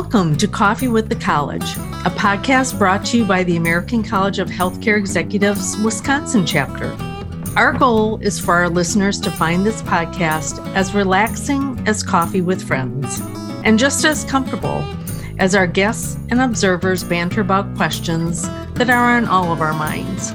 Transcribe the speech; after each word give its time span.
Welcome 0.00 0.36
to 0.36 0.46
Coffee 0.46 0.86
with 0.86 1.08
the 1.08 1.16
College, 1.16 1.72
a 2.04 2.10
podcast 2.10 2.78
brought 2.78 3.04
to 3.06 3.18
you 3.18 3.24
by 3.24 3.42
the 3.42 3.56
American 3.56 4.04
College 4.04 4.38
of 4.38 4.46
Healthcare 4.46 4.96
Executives 4.96 5.76
Wisconsin 5.78 6.46
chapter. 6.46 6.96
Our 7.56 7.72
goal 7.72 8.20
is 8.20 8.38
for 8.38 8.54
our 8.54 8.68
listeners 8.68 9.18
to 9.18 9.30
find 9.32 9.66
this 9.66 9.82
podcast 9.82 10.64
as 10.76 10.94
relaxing 10.94 11.82
as 11.84 12.04
coffee 12.04 12.42
with 12.42 12.62
friends 12.62 13.20
and 13.64 13.76
just 13.76 14.04
as 14.04 14.24
comfortable 14.24 14.84
as 15.40 15.56
our 15.56 15.66
guests 15.66 16.16
and 16.30 16.40
observers 16.40 17.02
banter 17.02 17.40
about 17.40 17.74
questions 17.74 18.42
that 18.74 18.88
are 18.88 19.16
on 19.16 19.26
all 19.26 19.52
of 19.52 19.60
our 19.60 19.74
minds. 19.74 20.32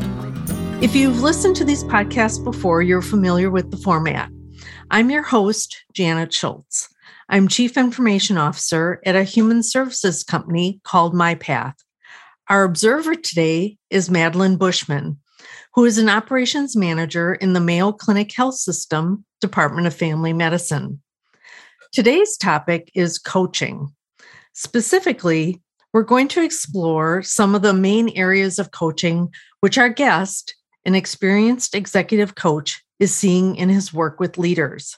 If 0.84 0.94
you've 0.94 1.22
listened 1.22 1.56
to 1.56 1.66
these 1.66 1.86
podcasts 1.86 2.44
before, 2.44 2.82
you're 2.82 3.02
familiar 3.02 3.50
with 3.50 3.72
the 3.72 3.78
format. 3.78 4.30
I'm 4.92 5.10
your 5.10 5.24
host, 5.24 5.86
Janet 5.94 6.34
Schultz. 6.34 6.93
I'm 7.30 7.48
Chief 7.48 7.78
Information 7.78 8.38
Officer 8.38 9.00
at 9.06 9.16
a 9.16 9.24
human 9.24 9.64
services 9.64 10.26
company 10.26 10.82
called 10.84 11.14
MyPath. 11.14 11.76
Our 12.50 12.66
observer 12.66 13.16
today 13.16 13.78
is 13.90 14.12
Madeline 14.12 14.58
Bushman, 14.58 15.20
who 15.74 15.86
is 15.86 15.98
an 15.98 16.10
operations 16.10 16.76
manager 16.76 17.34
in 17.34 17.54
the 17.54 17.62
Mayo 17.62 17.94
Clinic 17.94 18.34
Health 18.36 18.56
System, 18.56 19.24
Department 19.40 19.88
of 19.88 19.94
Family 19.94 20.34
Medicine. 20.34 21.02
Today's 21.94 22.36
topic 22.36 22.92
is 22.94 23.18
coaching. 23.18 23.96
Specifically, 24.52 25.62
we're 25.94 26.04
going 26.04 26.28
to 26.28 26.44
explore 26.44 27.22
some 27.24 27.56
of 27.56 27.62
the 27.62 27.74
main 27.74 28.10
areas 28.10 28.60
of 28.60 28.72
coaching 28.72 29.32
which 29.62 29.78
our 29.78 29.90
guest, 29.90 30.56
an 30.84 30.94
experienced 30.94 31.74
executive 31.74 32.36
coach, 32.36 32.84
is 33.00 33.16
seeing 33.16 33.56
in 33.56 33.70
his 33.70 33.94
work 33.94 34.20
with 34.20 34.38
leaders. 34.38 34.98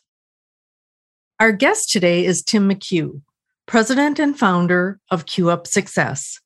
Our 1.37 1.51
guest 1.51 1.91
today 1.91 2.25
is 2.25 2.41
Tim 2.41 2.69
McHugh, 2.69 3.21
president 3.65 4.19
and 4.19 4.39
founder 4.39 5.01
of 5.11 5.25
QUp 5.25 5.67
Success. 5.67 6.39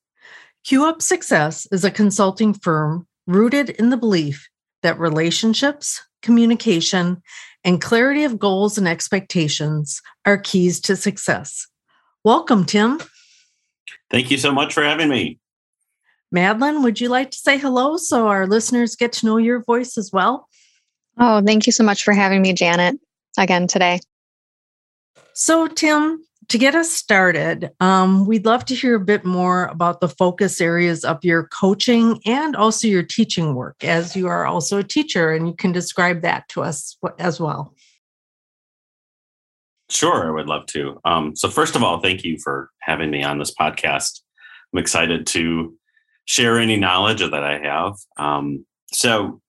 QUp 0.67 1.03
Success 1.03 1.67
is 1.71 1.83
a 1.83 1.91
consulting 1.91 2.55
firm 2.55 3.07
rooted 3.27 3.69
in 3.69 3.91
the 3.91 3.97
belief 3.97 4.49
that 4.81 4.97
relationships, 4.97 6.01
communication, 6.23 7.21
and 7.63 7.79
clarity 7.79 8.23
of 8.23 8.39
goals 8.39 8.79
and 8.79 8.87
expectations 8.87 10.01
are 10.25 10.39
keys 10.39 10.79
to 10.79 10.95
success. 10.95 11.67
Welcome, 12.23 12.65
Tim. 12.65 12.99
Thank 14.09 14.31
you 14.31 14.39
so 14.39 14.51
much 14.51 14.73
for 14.73 14.81
having 14.81 15.09
me. 15.09 15.37
Madeline, 16.31 16.81
would 16.81 16.99
you 16.99 17.09
like 17.09 17.29
to 17.29 17.37
say 17.37 17.59
hello 17.59 17.97
so 17.97 18.27
our 18.27 18.47
listeners 18.47 18.95
get 18.95 19.13
to 19.13 19.27
know 19.27 19.37
your 19.37 19.61
voice 19.61 19.99
as 19.99 20.11
well? 20.11 20.47
Oh, 21.19 21.43
thank 21.45 21.67
you 21.67 21.71
so 21.71 21.83
much 21.83 22.03
for 22.03 22.13
having 22.13 22.41
me, 22.41 22.53
Janet, 22.53 22.99
again 23.37 23.67
today. 23.67 23.99
So, 25.41 25.67
Tim, 25.67 26.21
to 26.49 26.57
get 26.57 26.75
us 26.75 26.91
started, 26.91 27.71
um, 27.79 28.25
we'd 28.25 28.45
love 28.45 28.65
to 28.65 28.75
hear 28.75 28.95
a 28.95 28.99
bit 28.99 29.23
more 29.23 29.67
about 29.67 30.01
the 30.01 30.09
focus 30.09 30.59
areas 30.59 31.05
of 31.05 31.23
your 31.23 31.43
coaching 31.47 32.19
and 32.25 32.57
also 32.57 32.89
your 32.89 33.03
teaching 33.03 33.55
work, 33.55 33.81
as 33.81 34.17
you 34.17 34.27
are 34.27 34.45
also 34.45 34.79
a 34.79 34.83
teacher, 34.83 35.31
and 35.31 35.47
you 35.47 35.53
can 35.53 35.71
describe 35.71 36.23
that 36.23 36.49
to 36.49 36.61
us 36.61 36.97
as 37.19 37.39
well. 37.39 37.73
Sure, 39.89 40.27
I 40.27 40.31
would 40.31 40.47
love 40.47 40.65
to. 40.67 40.99
Um, 41.05 41.37
so, 41.37 41.49
first 41.49 41.77
of 41.77 41.83
all, 41.83 42.01
thank 42.01 42.25
you 42.25 42.37
for 42.43 42.69
having 42.81 43.09
me 43.09 43.23
on 43.23 43.39
this 43.39 43.55
podcast. 43.55 44.19
I'm 44.73 44.79
excited 44.79 45.25
to 45.27 45.73
share 46.25 46.59
any 46.59 46.75
knowledge 46.75 47.21
that 47.21 47.33
I 47.33 47.59
have. 47.59 47.93
Um, 48.17 48.65
so, 48.91 49.39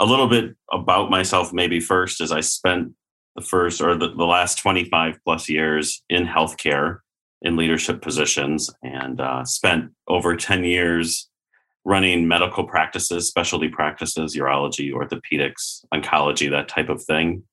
a 0.00 0.06
little 0.06 0.28
bit 0.28 0.56
about 0.72 1.10
myself, 1.10 1.52
maybe 1.52 1.78
first, 1.78 2.22
is 2.22 2.32
I 2.32 2.40
spent 2.40 2.94
the 3.36 3.42
first 3.42 3.80
or 3.80 3.96
the, 3.96 4.08
the 4.08 4.24
last 4.24 4.58
25 4.58 5.18
plus 5.24 5.48
years 5.48 6.02
in 6.08 6.26
healthcare 6.26 6.98
in 7.42 7.56
leadership 7.56 8.00
positions 8.00 8.70
and 8.82 9.20
uh, 9.20 9.44
spent 9.44 9.90
over 10.08 10.36
10 10.36 10.64
years 10.64 11.28
running 11.84 12.26
medical 12.26 12.64
practices, 12.64 13.28
specialty 13.28 13.68
practices, 13.68 14.34
urology, 14.34 14.92
orthopedics, 14.92 15.84
oncology, 15.94 16.50
that 16.50 16.68
type 16.68 16.88
of 16.88 17.02
thing. 17.04 17.44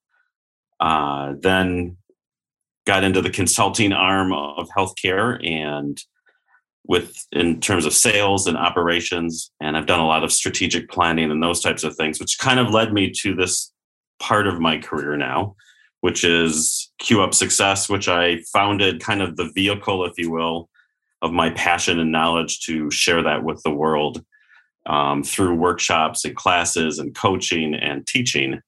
Uh, 0.80 1.34
then 1.40 1.98
got 2.86 3.04
into 3.04 3.22
the 3.22 3.30
consulting 3.30 3.94
arm 3.94 4.34
of 4.34 4.68
healthcare 4.76 5.46
and 5.48 6.02
with 6.86 7.26
in 7.32 7.62
terms 7.62 7.86
of 7.86 7.94
sales 7.94 8.46
and 8.46 8.58
operations 8.58 9.52
and 9.62 9.78
i've 9.78 9.86
done 9.86 10.02
a 10.02 10.06
lot 10.06 10.22
of 10.22 10.34
strategic 10.34 10.90
planning 10.90 11.32
and 11.32 11.42
those 11.42 11.62
types 11.62 11.86
of 11.86 11.96
things 11.96 12.20
which 12.20 12.38
kind 12.40 12.60
of 12.60 12.72
led 12.72 12.92
me 12.92 13.10
to 13.10 13.34
this 13.34 13.72
part 14.20 14.48
of 14.48 14.60
my 14.60 14.78
career 14.78 15.16
now 15.16 15.56
which 16.04 16.26
is 16.26 16.92
QUp 17.02 17.34
Success, 17.34 17.88
which 17.88 18.10
I 18.10 18.42
founded 18.52 19.00
kind 19.00 19.22
of 19.22 19.38
the 19.38 19.50
vehicle, 19.56 20.04
if 20.04 20.12
you 20.18 20.30
will, 20.30 20.70
of 21.22 21.32
my 21.32 21.50
passion 21.52 21.98
and 21.98 22.12
knowledge 22.12 22.60
to 22.66 22.92
share 22.92 23.24
that 23.24 23.46
with 23.46 23.64
the 23.64 23.72
world 23.72 24.22
um, 24.86 25.24
through 25.24 25.56
workshops 25.56 26.26
and 26.26 26.36
classes 26.36 27.00
and 27.00 27.16
coaching 27.16 27.74
and 27.74 28.06
teaching. 28.06 28.60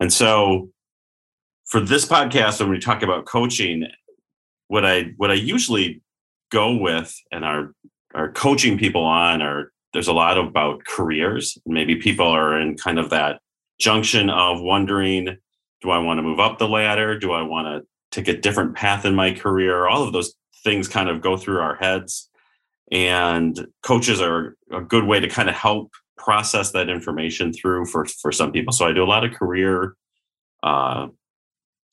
And 0.00 0.12
so 0.12 0.68
for 1.64 1.80
this 1.80 2.04
podcast, 2.04 2.60
when 2.60 2.68
we 2.68 2.78
talk 2.78 3.02
about 3.02 3.24
coaching, 3.24 3.86
what 4.68 4.84
I 4.84 5.14
what 5.16 5.30
I 5.30 5.34
usually 5.34 6.02
go 6.50 6.76
with 6.76 7.18
and 7.32 7.42
are 7.42 7.72
are 8.14 8.32
coaching 8.32 8.76
people 8.76 9.02
on 9.02 9.40
are 9.40 9.72
there's 9.94 10.08
a 10.08 10.12
lot 10.12 10.36
about 10.36 10.84
careers. 10.84 11.56
Maybe 11.64 11.96
people 11.96 12.26
are 12.26 12.60
in 12.60 12.76
kind 12.76 12.98
of 12.98 13.08
that 13.08 13.40
junction 13.80 14.28
of 14.28 14.60
wondering 14.60 15.38
do 15.82 15.90
I 15.90 15.98
want 15.98 16.18
to 16.18 16.22
move 16.22 16.40
up 16.40 16.58
the 16.58 16.68
ladder? 16.68 17.18
Do 17.18 17.32
I 17.32 17.42
want 17.42 17.66
to 17.66 17.86
take 18.10 18.28
a 18.28 18.40
different 18.40 18.74
path 18.74 19.04
in 19.04 19.14
my 19.14 19.32
career? 19.32 19.88
All 19.88 20.02
of 20.02 20.12
those 20.12 20.34
things 20.64 20.88
kind 20.88 21.08
of 21.08 21.20
go 21.20 21.36
through 21.36 21.60
our 21.60 21.76
heads. 21.76 22.30
And 22.90 23.66
coaches 23.82 24.20
are 24.20 24.56
a 24.70 24.80
good 24.80 25.04
way 25.04 25.18
to 25.20 25.28
kind 25.28 25.48
of 25.48 25.54
help 25.54 25.92
process 26.16 26.70
that 26.72 26.88
information 26.88 27.52
through 27.52 27.86
for, 27.86 28.04
for 28.04 28.30
some 28.30 28.52
people. 28.52 28.72
So 28.72 28.86
I 28.86 28.92
do 28.92 29.02
a 29.02 29.04
lot 29.04 29.24
of 29.24 29.32
career 29.32 29.96
uh, 30.62 31.08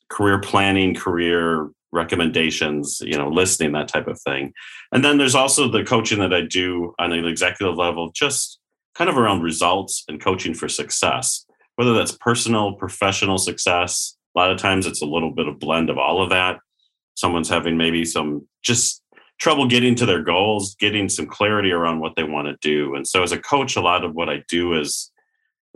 career 0.09 0.39
planning, 0.39 0.93
career 0.93 1.69
recommendations, 1.91 3.01
you 3.01 3.17
know, 3.17 3.29
listening, 3.29 3.71
that 3.71 3.87
type 3.87 4.07
of 4.07 4.19
thing. 4.21 4.53
And 4.91 5.03
then 5.03 5.17
there's 5.17 5.35
also 5.35 5.67
the 5.67 5.83
coaching 5.83 6.19
that 6.19 6.33
I 6.33 6.41
do 6.41 6.93
on 6.99 7.11
an 7.11 7.25
executive 7.25 7.75
level, 7.75 8.11
just 8.13 8.59
kind 8.95 9.09
of 9.09 9.17
around 9.17 9.41
results 9.41 10.03
and 10.07 10.21
coaching 10.21 10.53
for 10.53 10.67
success 10.67 11.45
whether 11.79 11.93
that's 11.93 12.11
personal, 12.11 12.73
professional 12.73 13.37
success. 13.37 14.17
A 14.35 14.39
lot 14.39 14.51
of 14.51 14.57
times 14.57 14.85
it's 14.85 15.01
a 15.01 15.05
little 15.05 15.31
bit 15.31 15.47
of 15.47 15.59
blend 15.59 15.89
of 15.89 15.97
all 15.97 16.21
of 16.21 16.29
that. 16.29 16.57
Someone's 17.15 17.47
having 17.47 17.77
maybe 17.77 18.03
some 18.03 18.45
just 18.61 19.01
trouble 19.39 19.65
getting 19.65 19.95
to 19.95 20.05
their 20.05 20.21
goals, 20.21 20.75
getting 20.75 21.07
some 21.07 21.25
clarity 21.25 21.71
around 21.71 22.01
what 22.01 22.17
they 22.17 22.23
want 22.23 22.49
to 22.49 22.57
do. 22.59 22.95
And 22.95 23.07
so 23.07 23.23
as 23.23 23.31
a 23.31 23.39
coach, 23.39 23.77
a 23.77 23.81
lot 23.81 24.03
of 24.03 24.13
what 24.13 24.27
I 24.27 24.43
do 24.49 24.77
is 24.77 25.09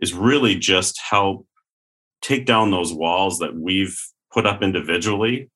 is 0.02 0.14
really 0.14 0.56
just 0.56 1.00
help 1.00 1.48
take 2.22 2.46
down 2.46 2.70
those 2.72 2.92
walls 2.92 3.40
that 3.40 3.56
we've 3.56 3.98
put 4.34 4.46
up 4.46 4.62
individually 4.62 5.50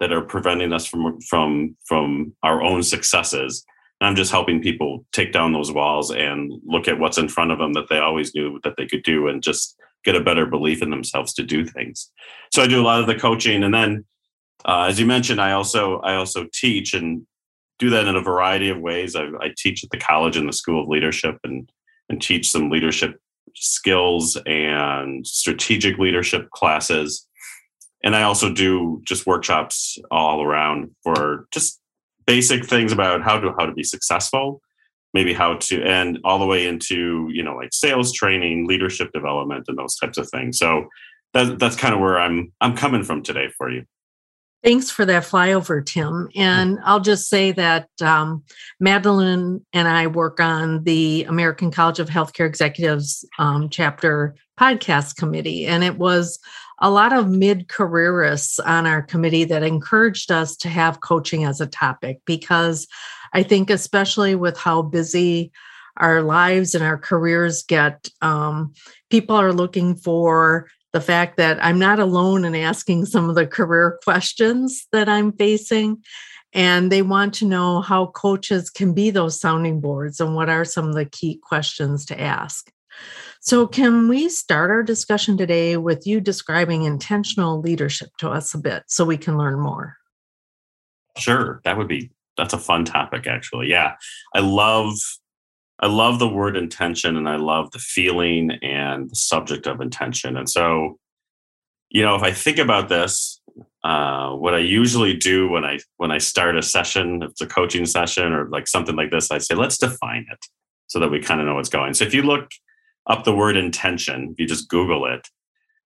that 0.00 0.12
are 0.12 0.20
preventing 0.20 0.74
us 0.74 0.84
from 0.84 1.18
from 1.22 1.78
from 1.86 2.36
our 2.42 2.60
own 2.60 2.82
successes 2.82 3.64
And 4.02 4.08
I'm 4.08 4.16
just 4.16 4.32
helping 4.32 4.60
people 4.60 5.06
take 5.12 5.32
down 5.32 5.54
those 5.54 5.72
walls 5.72 6.10
and 6.10 6.52
look 6.66 6.88
at 6.88 6.98
what's 6.98 7.16
in 7.16 7.30
front 7.30 7.52
of 7.52 7.58
them 7.58 7.72
that 7.72 7.88
they 7.88 8.00
always 8.00 8.34
knew 8.34 8.60
that 8.64 8.74
they 8.76 8.86
could 8.86 9.02
do 9.02 9.28
and 9.28 9.42
just 9.42 9.80
get 10.04 10.16
a 10.16 10.20
better 10.20 10.46
belief 10.46 10.82
in 10.82 10.90
themselves 10.90 11.32
to 11.34 11.42
do 11.42 11.64
things. 11.64 12.10
So 12.52 12.62
I 12.62 12.66
do 12.66 12.80
a 12.80 12.84
lot 12.84 13.00
of 13.00 13.06
the 13.06 13.14
coaching, 13.14 13.64
and 13.64 13.74
then, 13.74 14.04
uh, 14.64 14.86
as 14.88 15.00
you 15.00 15.06
mentioned, 15.06 15.40
I 15.40 15.52
also 15.52 16.00
I 16.00 16.16
also 16.16 16.46
teach 16.52 16.94
and 16.94 17.26
do 17.78 17.90
that 17.90 18.06
in 18.06 18.16
a 18.16 18.20
variety 18.20 18.68
of 18.68 18.80
ways. 18.80 19.16
I, 19.16 19.24
I 19.40 19.52
teach 19.56 19.82
at 19.82 19.90
the 19.90 19.98
college 19.98 20.36
and 20.36 20.48
the 20.48 20.52
School 20.52 20.82
of 20.82 20.88
Leadership, 20.88 21.38
and 21.44 21.70
and 22.08 22.20
teach 22.20 22.50
some 22.50 22.70
leadership 22.70 23.18
skills 23.56 24.36
and 24.46 25.26
strategic 25.26 25.98
leadership 25.98 26.50
classes. 26.50 27.26
And 28.02 28.14
I 28.14 28.22
also 28.22 28.52
do 28.52 29.00
just 29.04 29.26
workshops 29.26 29.98
all 30.10 30.42
around 30.42 30.90
for 31.02 31.46
just 31.52 31.80
basic 32.26 32.66
things 32.66 32.92
about 32.92 33.22
how 33.22 33.38
to 33.38 33.52
how 33.58 33.66
to 33.66 33.72
be 33.72 33.82
successful 33.82 34.60
maybe 35.14 35.32
how 35.32 35.54
to 35.54 35.82
and 35.84 36.18
all 36.24 36.38
the 36.38 36.46
way 36.46 36.66
into 36.66 37.28
you 37.32 37.42
know 37.42 37.56
like 37.56 37.70
sales 37.72 38.12
training 38.12 38.66
leadership 38.66 39.10
development 39.12 39.64
and 39.68 39.78
those 39.78 39.96
types 39.96 40.18
of 40.18 40.28
things 40.28 40.58
so 40.58 40.86
that, 41.32 41.58
that's 41.58 41.76
kind 41.76 41.94
of 41.94 42.00
where 42.00 42.18
i'm 42.18 42.52
i'm 42.60 42.76
coming 42.76 43.02
from 43.02 43.22
today 43.22 43.48
for 43.56 43.70
you 43.70 43.84
Thanks 44.64 44.90
for 44.90 45.04
that 45.04 45.24
flyover, 45.24 45.84
Tim. 45.84 46.30
And 46.34 46.78
I'll 46.84 46.98
just 46.98 47.28
say 47.28 47.52
that 47.52 47.86
um, 48.00 48.42
Madeline 48.80 49.62
and 49.74 49.86
I 49.86 50.06
work 50.06 50.40
on 50.40 50.84
the 50.84 51.24
American 51.24 51.70
College 51.70 51.98
of 51.98 52.08
Healthcare 52.08 52.46
Executives 52.46 53.26
um, 53.38 53.68
chapter 53.68 54.34
podcast 54.58 55.16
committee. 55.16 55.66
And 55.66 55.84
it 55.84 55.98
was 55.98 56.38
a 56.80 56.90
lot 56.90 57.12
of 57.12 57.28
mid 57.28 57.68
careerists 57.68 58.58
on 58.64 58.86
our 58.86 59.02
committee 59.02 59.44
that 59.44 59.62
encouraged 59.62 60.30
us 60.30 60.56
to 60.58 60.68
have 60.68 61.00
coaching 61.00 61.44
as 61.44 61.60
a 61.60 61.66
topic 61.66 62.20
because 62.26 62.86
I 63.32 63.42
think, 63.42 63.70
especially 63.70 64.34
with 64.34 64.56
how 64.56 64.82
busy 64.82 65.52
our 65.96 66.22
lives 66.22 66.74
and 66.74 66.82
our 66.82 66.98
careers 66.98 67.62
get, 67.62 68.08
um, 68.20 68.72
people 69.10 69.36
are 69.36 69.52
looking 69.52 69.94
for 69.94 70.68
the 70.92 71.00
fact 71.00 71.36
that 71.36 71.62
I'm 71.64 71.78
not 71.78 71.98
alone 71.98 72.44
in 72.44 72.54
asking 72.54 73.06
some 73.06 73.28
of 73.28 73.34
the 73.34 73.46
career 73.46 73.98
questions 74.04 74.86
that 74.92 75.08
I'm 75.08 75.32
facing. 75.32 76.02
and 76.52 76.92
they 76.92 77.02
want 77.02 77.34
to 77.34 77.44
know 77.44 77.80
how 77.80 78.06
coaches 78.06 78.70
can 78.70 78.94
be 78.94 79.10
those 79.10 79.40
sounding 79.40 79.80
boards 79.80 80.20
and 80.20 80.36
what 80.36 80.48
are 80.48 80.64
some 80.64 80.88
of 80.88 80.94
the 80.94 81.04
key 81.04 81.40
questions 81.42 82.04
to 82.06 82.20
ask. 82.20 82.70
So, 83.44 83.66
can 83.66 84.08
we 84.08 84.30
start 84.30 84.70
our 84.70 84.82
discussion 84.82 85.36
today 85.36 85.76
with 85.76 86.06
you 86.06 86.18
describing 86.18 86.84
intentional 86.84 87.60
leadership 87.60 88.08
to 88.20 88.30
us 88.30 88.54
a 88.54 88.58
bit 88.58 88.84
so 88.86 89.04
we 89.04 89.18
can 89.18 89.36
learn 89.36 89.60
more? 89.60 89.98
Sure, 91.18 91.60
that 91.64 91.76
would 91.76 91.86
be 91.86 92.10
that's 92.38 92.54
a 92.54 92.58
fun 92.58 92.86
topic 92.86 93.26
actually. 93.26 93.68
Yeah. 93.68 93.96
I 94.34 94.40
love 94.40 94.94
I 95.78 95.88
love 95.88 96.18
the 96.18 96.28
word 96.28 96.56
intention 96.56 97.18
and 97.18 97.28
I 97.28 97.36
love 97.36 97.70
the 97.72 97.78
feeling 97.78 98.52
and 98.62 99.10
the 99.10 99.16
subject 99.16 99.66
of 99.66 99.82
intention. 99.82 100.38
And 100.38 100.48
so, 100.48 100.98
you 101.90 102.02
know, 102.02 102.14
if 102.14 102.22
I 102.22 102.32
think 102.32 102.58
about 102.58 102.88
this, 102.88 103.42
uh, 103.82 104.30
what 104.30 104.54
I 104.54 104.58
usually 104.58 105.14
do 105.14 105.50
when 105.50 105.66
I 105.66 105.80
when 105.98 106.10
I 106.10 106.16
start 106.16 106.56
a 106.56 106.62
session, 106.62 107.22
if 107.22 107.32
it's 107.32 107.42
a 107.42 107.46
coaching 107.46 107.84
session 107.84 108.32
or 108.32 108.48
like 108.48 108.68
something 108.68 108.96
like 108.96 109.10
this, 109.10 109.30
I 109.30 109.36
say, 109.36 109.54
let's 109.54 109.76
define 109.76 110.24
it 110.32 110.38
so 110.86 110.98
that 110.98 111.10
we 111.10 111.20
kind 111.20 111.42
of 111.42 111.46
know 111.46 111.56
what's 111.56 111.68
going. 111.68 111.92
So 111.92 112.06
if 112.06 112.14
you 112.14 112.22
look 112.22 112.48
up 113.06 113.24
the 113.24 113.34
word 113.34 113.56
intention, 113.56 114.30
if 114.32 114.40
you 114.40 114.46
just 114.46 114.68
Google 114.68 115.06
it, 115.06 115.28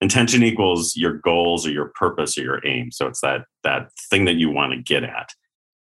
intention 0.00 0.42
equals 0.42 0.96
your 0.96 1.14
goals 1.14 1.66
or 1.66 1.70
your 1.70 1.92
purpose 1.94 2.38
or 2.38 2.42
your 2.42 2.66
aim. 2.66 2.90
So 2.92 3.06
it's 3.06 3.20
that 3.20 3.44
that 3.64 3.90
thing 4.10 4.24
that 4.26 4.36
you 4.36 4.50
want 4.50 4.72
to 4.72 4.82
get 4.82 5.04
at. 5.04 5.30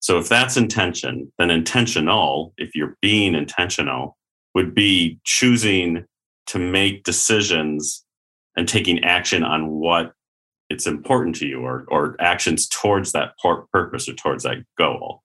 So 0.00 0.18
if 0.18 0.28
that's 0.28 0.56
intention, 0.56 1.32
then 1.38 1.50
intentional, 1.50 2.54
if 2.58 2.74
you're 2.74 2.96
being 3.00 3.34
intentional, 3.34 4.16
would 4.54 4.74
be 4.74 5.18
choosing 5.24 6.04
to 6.46 6.58
make 6.58 7.02
decisions 7.02 8.04
and 8.56 8.68
taking 8.68 9.04
action 9.04 9.42
on 9.42 9.68
what 9.68 10.12
it's 10.70 10.86
important 10.86 11.36
to 11.36 11.46
you 11.46 11.60
or, 11.60 11.86
or 11.88 12.16
actions 12.20 12.68
towards 12.68 13.12
that 13.12 13.32
purpose 13.72 14.08
or 14.08 14.14
towards 14.14 14.44
that 14.44 14.58
goal. 14.78 15.22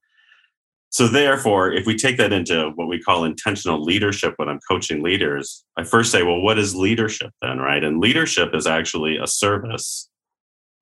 So, 0.91 1.07
therefore, 1.07 1.71
if 1.71 1.85
we 1.85 1.95
take 1.95 2.17
that 2.17 2.33
into 2.33 2.71
what 2.75 2.87
we 2.87 3.01
call 3.01 3.23
intentional 3.23 3.81
leadership 3.81 4.33
when 4.37 4.49
I'm 4.49 4.59
coaching 4.69 5.01
leaders, 5.01 5.63
I 5.77 5.83
first 5.83 6.11
say, 6.11 6.21
well, 6.21 6.41
what 6.41 6.59
is 6.59 6.75
leadership 6.75 7.31
then, 7.41 7.59
right? 7.59 7.83
And 7.83 7.99
leadership 7.99 8.53
is 8.53 8.67
actually 8.67 9.17
a 9.17 9.27
service 9.27 10.09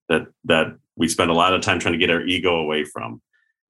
that 0.09 0.27
that 0.45 0.75
we 0.97 1.07
spend 1.07 1.31
a 1.31 1.35
lot 1.35 1.53
of 1.53 1.61
time 1.61 1.79
trying 1.79 1.93
to 1.93 1.99
get 1.99 2.09
our 2.09 2.21
ego 2.21 2.57
away 2.57 2.83
from 2.83 3.21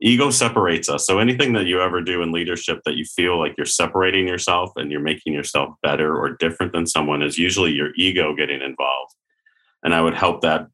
ego 0.02 0.30
separates 0.30 0.90
us. 0.90 1.06
So 1.06 1.20
anything 1.20 1.54
that 1.54 1.66
you 1.66 1.82
ever 1.82 2.02
do 2.02 2.22
in 2.22 2.32
leadership 2.32 2.80
that 2.86 2.96
you 2.96 3.06
feel 3.06 3.38
like 3.38 3.56
you're 3.58 3.66
separating 3.66 4.28
yourself 4.28 4.72
and 4.76 4.92
you're 4.92 5.02
making 5.02 5.34
yourself 5.34 5.76
better 5.84 6.18
or 6.18 6.38
different 6.38 6.72
than 6.72 6.88
someone 6.88 7.22
is 7.22 7.38
usually 7.38 7.72
your 7.72 7.90
ego 7.96 8.34
getting 8.34 8.62
involved. 8.62 9.14
And 9.84 9.94
I 9.94 10.02
would 10.02 10.14
help 10.14 10.42
that 10.42 10.68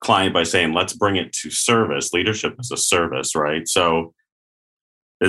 client 0.00 0.34
by 0.34 0.42
saying, 0.42 0.72
let's 0.72 0.92
bring 0.92 1.16
it 1.16 1.32
to 1.32 1.50
service. 1.50 2.12
Leadership 2.12 2.56
is 2.58 2.70
a 2.70 2.76
service, 2.76 3.34
right? 3.34 3.66
So 3.68 4.12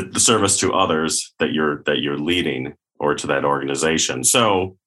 the 0.02 0.20
service 0.20 0.60
to 0.60 0.74
others 0.74 1.34
that 1.40 1.54
you're 1.54 1.84
that 1.84 2.00
you're 2.00 2.18
leading 2.18 2.74
or 3.00 3.16
to 3.16 3.28
that 3.28 3.46
organization. 3.46 4.24
So 4.24 4.78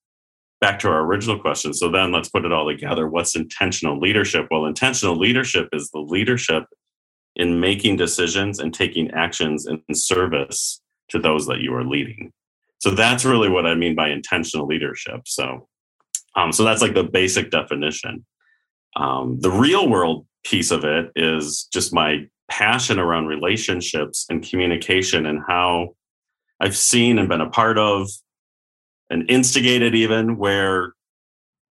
back 0.61 0.79
to 0.81 0.89
our 0.89 1.01
original 1.01 1.39
question. 1.39 1.73
So 1.73 1.91
then 1.91 2.11
let's 2.13 2.29
put 2.29 2.45
it 2.45 2.53
all 2.53 2.67
together. 2.67 3.09
What's 3.09 3.37
intentional 3.37 3.99
leadership? 3.99 4.49
Well, 4.51 4.67
intentional 4.67 5.17
leadership 5.17 5.69
is 5.73 5.91
the 5.91 6.01
leadership 6.01 6.65
in 7.37 7.61
making 7.61 7.97
decisions 7.97 8.59
and 8.59 8.75
taking 8.75 9.11
actions 9.13 9.67
in 9.67 9.95
service 9.95 10.81
to 11.11 11.19
those 11.19 11.47
that 11.47 11.61
you 11.61 11.75
are 11.75 11.85
leading. 11.85 12.33
So 12.79 12.91
that's 12.91 13.25
really 13.25 13.49
what 13.49 13.67
I 13.67 13.75
mean 13.75 13.95
by 13.95 14.09
intentional 14.09 14.67
leadership. 14.67 15.23
So, 15.27 15.69
um, 16.37 16.53
so 16.53 16.65
that's 16.65 16.83
like 16.83 16.95
the 16.95 17.05
basic 17.05 17.51
definition. 17.51 18.25
Um, 18.97 19.39
the 19.41 19.51
real 19.51 19.89
world 19.89 20.27
piece 20.45 20.71
of 20.71 20.85
it 20.85 21.13
is 21.15 21.69
just 21.73 21.93
my 21.93 22.27
passion 22.51 22.99
around 22.99 23.27
relationships 23.27 24.27
and 24.29 24.43
communication 24.43 25.27
and 25.27 25.41
how 25.47 25.95
I've 26.61 26.77
seen 26.77 27.19
and 27.19 27.29
been 27.29 27.41
a 27.41 27.51
part 27.51 27.79
of 27.79 28.09
and 29.11 29.31
instigated 29.31 29.95
even 29.95 30.37
where 30.37 30.95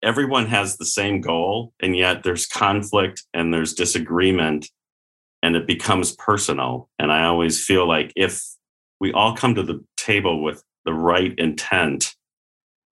everyone 0.03 0.45
has 0.45 0.77
the 0.77 0.85
same 0.85 1.21
goal 1.21 1.73
and 1.79 1.95
yet 1.95 2.23
there's 2.23 2.45
conflict 2.45 3.23
and 3.33 3.53
there's 3.53 3.73
disagreement 3.73 4.69
and 5.41 5.55
it 5.55 5.67
becomes 5.67 6.15
personal. 6.15 6.89
And 6.99 7.11
I 7.11 7.25
always 7.25 7.63
feel 7.63 7.87
like 7.87 8.11
if 8.15 8.41
we 8.99 9.11
all 9.13 9.35
come 9.35 9.55
to 9.55 9.63
the 9.63 9.83
table 9.97 10.43
with 10.43 10.63
the 10.85 10.93
right 10.93 11.33
intent, 11.37 12.15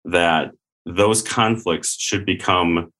that 0.05 0.51
those 0.85 1.21
conflicts 1.21 1.95
should 1.99 2.25
become 2.25 2.91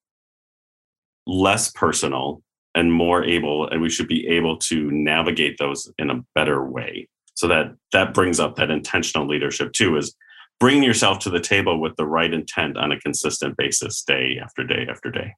less 1.26 1.72
personal 1.72 2.42
and 2.76 2.92
more 2.92 3.24
able, 3.24 3.68
and 3.68 3.82
we 3.82 3.90
should 3.90 4.08
be 4.08 4.28
able 4.28 4.58
to 4.58 4.90
navigate 4.92 5.58
those 5.58 5.92
in 5.98 6.10
a 6.10 6.24
better 6.36 6.66
way. 6.66 7.08
So 7.36 7.48
that 7.48 7.76
that 7.92 8.14
brings 8.14 8.40
up 8.40 8.56
that 8.56 8.70
intentional 8.70 9.28
leadership 9.28 9.74
too, 9.74 9.98
is 9.98 10.16
bringing 10.60 10.84
yourself 10.84 11.20
to 11.20 11.30
the 11.30 11.40
table 11.40 11.80
with 11.80 11.96
the 11.98 12.06
right 12.06 12.34
intent 12.34 12.78
on 12.78 12.92
a 12.92 13.00
consistent 13.00 13.58
basis, 13.58 14.04
day 14.04 14.40
after 14.42 14.64
day 14.64 14.88
after 14.90 15.12
day. 15.12 15.34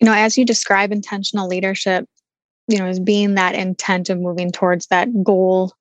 You 0.00 0.06
know, 0.06 0.14
as 0.14 0.38
you 0.38 0.46
describe 0.46 0.92
intentional 0.92 1.46
leadership, 1.46 2.06
you 2.68 2.78
know, 2.78 2.86
as 2.86 2.98
being 2.98 3.34
that 3.34 3.54
intent 3.54 4.08
of 4.10 4.18
moving 4.18 4.50
towards 4.50 4.86
that 4.86 5.08
goal 5.22 5.72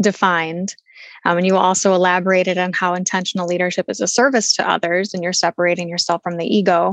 defined. 0.00 0.76
Um, 1.24 1.38
and 1.38 1.46
you 1.46 1.56
also 1.56 1.94
elaborated 1.94 2.58
on 2.58 2.72
how 2.72 2.94
intentional 2.94 3.46
leadership 3.46 3.86
is 3.88 4.00
a 4.00 4.06
service 4.06 4.54
to 4.54 4.68
others 4.68 5.14
and 5.14 5.22
you're 5.22 5.32
separating 5.32 5.88
yourself 5.88 6.22
from 6.22 6.36
the 6.36 6.46
ego. 6.46 6.92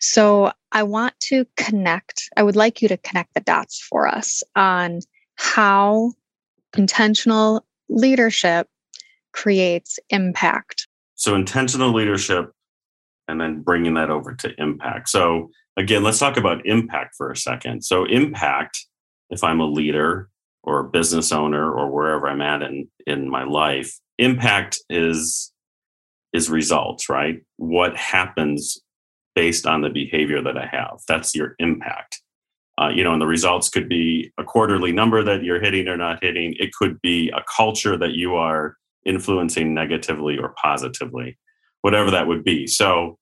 So 0.00 0.52
I 0.72 0.82
want 0.82 1.18
to 1.20 1.46
connect, 1.56 2.28
I 2.36 2.42
would 2.42 2.56
like 2.56 2.82
you 2.82 2.88
to 2.88 2.96
connect 2.98 3.34
the 3.34 3.40
dots 3.40 3.80
for 3.80 4.06
us 4.06 4.42
on 4.54 5.00
how 5.36 6.12
intentional 6.76 7.64
leadership 7.88 8.68
creates 9.32 9.98
impact. 10.10 10.88
So, 11.14 11.34
intentional 11.34 11.92
leadership 11.92 12.52
and 13.28 13.40
then 13.40 13.62
bringing 13.62 13.94
that 13.94 14.10
over 14.10 14.34
to 14.34 14.52
impact. 14.58 15.08
So, 15.08 15.50
again, 15.76 16.02
let's 16.02 16.18
talk 16.18 16.36
about 16.36 16.66
impact 16.66 17.14
for 17.16 17.30
a 17.30 17.36
second. 17.36 17.84
So, 17.84 18.04
impact, 18.04 18.78
if 19.30 19.42
I'm 19.42 19.60
a 19.60 19.66
leader 19.66 20.28
or 20.62 20.80
a 20.80 20.88
business 20.88 21.32
owner 21.32 21.70
or 21.72 21.90
wherever 21.90 22.28
I'm 22.28 22.40
at 22.40 22.62
in, 22.62 22.88
in 23.06 23.30
my 23.30 23.44
life, 23.44 23.98
impact 24.18 24.78
is 24.90 25.52
is 26.32 26.50
results, 26.50 27.08
right? 27.08 27.40
What 27.56 27.96
happens 27.96 28.78
based 29.36 29.66
on 29.66 29.82
the 29.82 29.90
behavior 29.90 30.42
that 30.42 30.56
I 30.56 30.66
have. 30.66 30.98
That's 31.06 31.34
your 31.34 31.54
impact. 31.60 32.20
Uh, 32.80 32.88
you 32.88 33.04
know, 33.04 33.12
and 33.12 33.22
the 33.22 33.26
results 33.26 33.68
could 33.68 33.88
be 33.88 34.32
a 34.38 34.44
quarterly 34.44 34.92
number 34.92 35.22
that 35.22 35.44
you're 35.44 35.60
hitting 35.60 35.86
or 35.88 35.96
not 35.96 36.22
hitting. 36.22 36.54
It 36.58 36.72
could 36.72 37.00
be 37.00 37.30
a 37.30 37.42
culture 37.56 37.96
that 37.96 38.12
you 38.12 38.34
are 38.34 38.76
influencing 39.04 39.72
negatively 39.72 40.36
or 40.36 40.54
positively, 40.60 41.38
whatever 41.82 42.10
that 42.10 42.26
would 42.26 42.42
be. 42.42 42.66
So, 42.66 43.18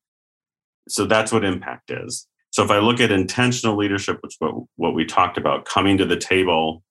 so 0.88 1.04
that's 1.04 1.30
what 1.30 1.44
impact 1.44 1.90
is. 1.90 2.26
So 2.50 2.64
if 2.64 2.70
I 2.70 2.78
look 2.78 3.00
at 3.00 3.10
intentional 3.10 3.76
leadership, 3.76 4.18
which 4.22 4.36
what, 4.38 4.54
what 4.76 4.94
we 4.94 5.04
talked 5.04 5.36
about, 5.36 5.64
coming 5.66 5.98
to 5.98 6.06
the 6.06 6.16
table 6.16 6.82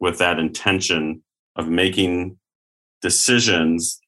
with 0.00 0.18
that 0.18 0.38
intention 0.38 1.22
of 1.56 1.68
making 1.68 2.38
decisions 3.00 4.00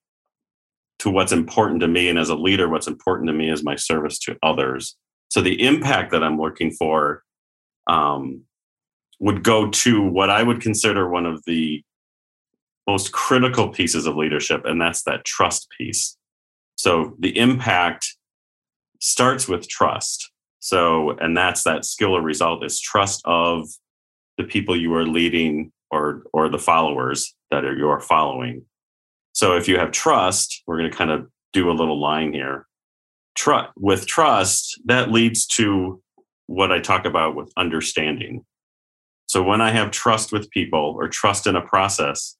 to 1.00 1.10
what's 1.10 1.32
important 1.32 1.80
to 1.80 1.88
me 1.88 2.08
and 2.08 2.18
as 2.18 2.28
a 2.28 2.34
leader 2.34 2.68
what's 2.68 2.86
important 2.86 3.28
to 3.28 3.34
me 3.34 3.50
is 3.50 3.64
my 3.64 3.76
service 3.76 4.18
to 4.20 4.36
others. 4.42 4.96
So 5.28 5.40
the 5.40 5.60
impact 5.62 6.12
that 6.12 6.22
i'm 6.22 6.38
looking 6.38 6.70
for 6.70 7.22
um, 7.86 8.42
would 9.20 9.42
go 9.42 9.68
to 9.70 10.02
what 10.02 10.30
i 10.30 10.42
would 10.42 10.60
consider 10.60 11.08
one 11.08 11.26
of 11.26 11.42
the 11.46 11.82
most 12.86 13.12
critical 13.12 13.68
pieces 13.68 14.06
of 14.06 14.16
leadership 14.16 14.64
and 14.64 14.80
that's 14.80 15.02
that 15.04 15.24
trust 15.24 15.68
piece. 15.76 16.16
So 16.76 17.14
the 17.18 17.36
impact 17.38 18.06
starts 19.00 19.48
with 19.48 19.68
trust. 19.68 20.30
So, 20.60 21.10
and 21.18 21.36
that's 21.36 21.62
that 21.64 21.84
skill 21.84 22.16
or 22.16 22.22
result 22.22 22.64
is 22.64 22.80
trust 22.80 23.22
of 23.24 23.68
the 24.38 24.44
people 24.44 24.76
you 24.76 24.94
are 24.94 25.06
leading 25.06 25.72
or 25.90 26.24
or 26.32 26.48
the 26.48 26.58
followers 26.58 27.34
that 27.50 27.64
are 27.64 27.76
you're 27.76 28.00
following. 28.00 28.64
So 29.34 29.56
if 29.56 29.68
you 29.68 29.78
have 29.78 29.92
trust, 29.92 30.62
we're 30.66 30.78
going 30.78 30.90
to 30.90 30.96
kind 30.96 31.10
of 31.10 31.28
do 31.52 31.70
a 31.70 31.72
little 31.72 32.00
line 32.00 32.32
here. 32.32 32.66
Trust 33.34 33.70
with 33.76 34.06
trust, 34.06 34.80
that 34.86 35.12
leads 35.12 35.46
to 35.58 36.00
what 36.46 36.72
I 36.72 36.80
talk 36.80 37.04
about 37.04 37.36
with 37.36 37.52
understanding. 37.56 38.46
So 39.26 39.42
when 39.42 39.60
I 39.60 39.70
have 39.70 39.90
trust 39.90 40.32
with 40.32 40.50
people 40.50 40.94
or 40.96 41.08
trust 41.08 41.46
in 41.46 41.56
a 41.56 41.60
process, 41.60 42.36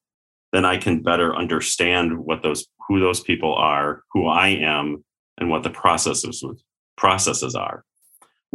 then 0.53 0.65
I 0.65 0.79
can 0.79 1.03
better 1.03 1.37
understand 1.37 2.19
what 2.19 2.43
those 2.43 2.67
who 2.89 3.01
those 3.01 3.21
people 3.21 3.55
are, 3.55 4.03
who 4.13 4.27
I 4.27 4.49
am, 4.49 5.05
and 5.37 5.51
what 5.51 5.63
the 5.63 5.71
processes 5.71 6.43
processes 6.97 7.55
are 7.55 7.85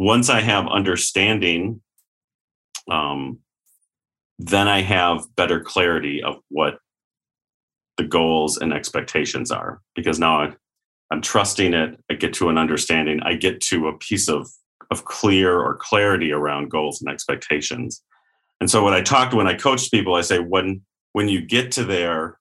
once 0.00 0.30
I 0.30 0.40
have 0.40 0.66
understanding, 0.66 1.82
um, 2.90 3.40
then 4.38 4.66
I 4.66 4.80
have 4.80 5.20
better 5.36 5.60
clarity 5.60 6.22
of 6.22 6.36
what 6.48 6.78
the 7.96 8.04
goals 8.04 8.56
and 8.56 8.72
expectations 8.72 9.50
are 9.50 9.80
because 9.94 10.18
now 10.18 10.42
I, 10.42 10.52
I'm 11.10 11.20
trusting 11.20 11.74
it. 11.74 12.00
I 12.10 12.14
get 12.14 12.32
to 12.34 12.48
an 12.48 12.58
understanding. 12.58 13.20
I 13.22 13.34
get 13.34 13.60
to 13.62 13.88
a 13.88 13.98
piece 13.98 14.28
of 14.28 14.48
of 14.90 15.04
clear 15.04 15.56
or 15.56 15.76
clarity 15.76 16.32
around 16.32 16.68
goals 16.68 17.00
and 17.00 17.08
expectations. 17.08 18.02
And 18.60 18.68
so 18.68 18.84
when 18.84 18.92
I 18.92 19.02
talked, 19.02 19.34
when 19.34 19.46
I 19.46 19.54
coached 19.54 19.92
people, 19.92 20.14
I 20.14 20.22
say 20.22 20.38
when 20.38 20.82
when 21.12 21.28
you 21.28 21.40
get 21.40 21.72
to 21.72 21.84
there, 21.84 22.38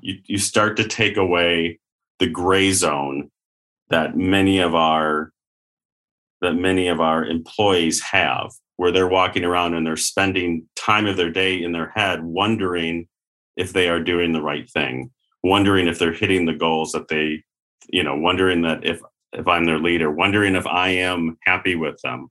you, 0.00 0.18
you 0.26 0.38
start 0.38 0.76
to 0.76 0.86
take 0.86 1.16
away 1.16 1.78
the 2.18 2.28
gray 2.28 2.72
zone 2.72 3.30
that 3.88 4.16
many 4.16 4.58
of 4.58 4.74
our 4.74 5.32
that 6.40 6.54
many 6.54 6.88
of 6.88 7.00
our 7.00 7.24
employees 7.24 8.00
have 8.00 8.50
where 8.76 8.90
they're 8.90 9.08
walking 9.08 9.44
around 9.44 9.74
and 9.74 9.86
they're 9.86 9.96
spending 9.96 10.66
time 10.74 11.06
of 11.06 11.16
their 11.16 11.30
day 11.30 11.62
in 11.62 11.72
their 11.72 11.90
head 11.94 12.22
wondering 12.24 13.06
if 13.56 13.72
they 13.72 13.88
are 13.88 14.00
doing 14.00 14.32
the 14.32 14.42
right 14.42 14.70
thing 14.70 15.10
wondering 15.42 15.88
if 15.88 15.98
they're 15.98 16.12
hitting 16.12 16.46
the 16.46 16.52
goals 16.52 16.92
that 16.92 17.08
they 17.08 17.42
you 17.88 18.02
know 18.02 18.16
wondering 18.16 18.62
that 18.62 18.84
if 18.84 19.00
if 19.32 19.46
i'm 19.48 19.64
their 19.64 19.78
leader 19.78 20.10
wondering 20.10 20.54
if 20.54 20.66
i 20.66 20.88
am 20.88 21.36
happy 21.44 21.74
with 21.74 22.00
them 22.02 22.28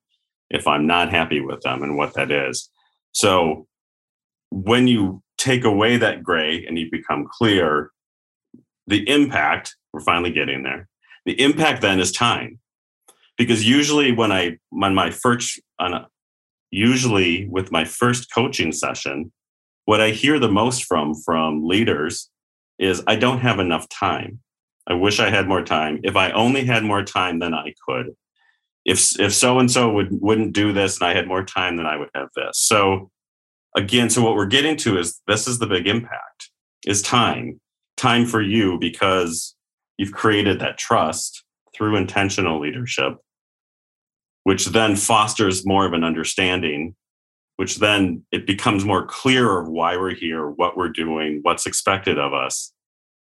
if 0.50 0.68
i'm 0.68 0.88
not 0.88 1.10
happy 1.10 1.42
with 1.42 1.62
them 1.62 1.84
and 1.84 1.98
what 1.98 2.14
that 2.14 2.32
is. 2.32 2.70
So 3.14 3.68
when 4.52 4.88
you 4.88 5.22
take 5.38 5.64
away 5.66 5.98
that 5.98 6.24
gray 6.24 6.66
and 6.66 6.78
you 6.78 6.90
become 6.92 7.28
clear 7.30 7.92
the 8.88 9.08
impact 9.10 9.76
we're 9.94 10.02
finally 10.02 10.32
getting 10.32 10.64
there 10.64 10.88
the 11.26 11.40
impact 11.40 11.82
then 11.82 12.00
is 12.00 12.12
time. 12.12 12.60
Because 13.38 13.68
usually 13.68 14.12
when 14.12 14.32
i 14.32 14.58
when 14.70 14.94
my 14.94 15.10
first 15.10 15.60
on 15.80 16.06
usually 16.70 17.48
with 17.48 17.72
my 17.72 17.84
first 17.84 18.32
coaching 18.34 18.72
session 18.72 19.32
what 19.86 20.02
i 20.02 20.10
hear 20.10 20.40
the 20.40 20.52
most 20.52 20.86
from 20.86 21.14
from 21.14 21.66
leaders 21.66 22.30
is 22.80 23.04
i 23.08 23.16
don't 23.16 23.40
have 23.40 23.60
enough 23.60 23.88
time. 23.90 24.40
I 24.88 24.94
wish 24.94 25.20
i 25.20 25.30
had 25.30 25.48
more 25.48 25.64
time. 25.64 26.00
If 26.04 26.16
i 26.16 26.32
only 26.32 26.66
had 26.66 26.84
more 26.84 27.04
time 27.04 27.40
then 27.40 27.54
i 27.54 27.74
could. 27.88 28.16
If 28.86 29.20
if 29.20 29.34
so 29.34 29.60
and 29.60 29.70
so 29.70 29.92
would 29.92 30.10
wouldn't 30.12 30.54
do 30.54 30.74
this 30.74 31.00
and 31.00 31.08
i 31.08 31.14
had 31.14 31.28
more 31.28 31.44
time 31.44 31.78
then 31.78 31.86
i 31.86 31.98
would 31.98 32.10
have 32.16 32.30
this. 32.36 32.58
So 32.58 33.12
again 33.76 34.10
so 34.10 34.22
what 34.24 34.36
we're 34.36 34.46
getting 34.48 34.78
to 34.78 34.98
is 34.98 35.22
this 35.28 35.48
is 35.48 35.60
the 35.60 35.68
big 35.68 35.88
impact 35.88 36.50
is 36.86 37.02
time. 37.02 37.60
Time 37.98 38.26
for 38.26 38.42
you 38.42 38.80
because 38.80 39.56
you've 39.98 40.14
created 40.14 40.60
that 40.60 40.78
trust 40.78 41.44
through 41.76 41.96
intentional 41.96 42.60
leadership 42.60 43.18
which 44.44 44.66
then 44.68 44.96
fosters 44.96 45.66
more 45.66 45.86
of 45.86 45.94
an 45.94 46.04
understanding 46.04 46.96
which 47.58 47.78
then 47.78 48.24
it 48.32 48.48
becomes 48.48 48.86
more 48.86 49.06
clear 49.06 49.60
of 49.60 49.68
why 49.68 49.98
we're 49.98 50.16
here 50.16 50.50
what 50.50 50.78
we're 50.78 50.90
doing 50.90 51.40
what's 51.44 51.66
expected 51.66 52.18
of 52.18 52.34
us. 52.34 52.74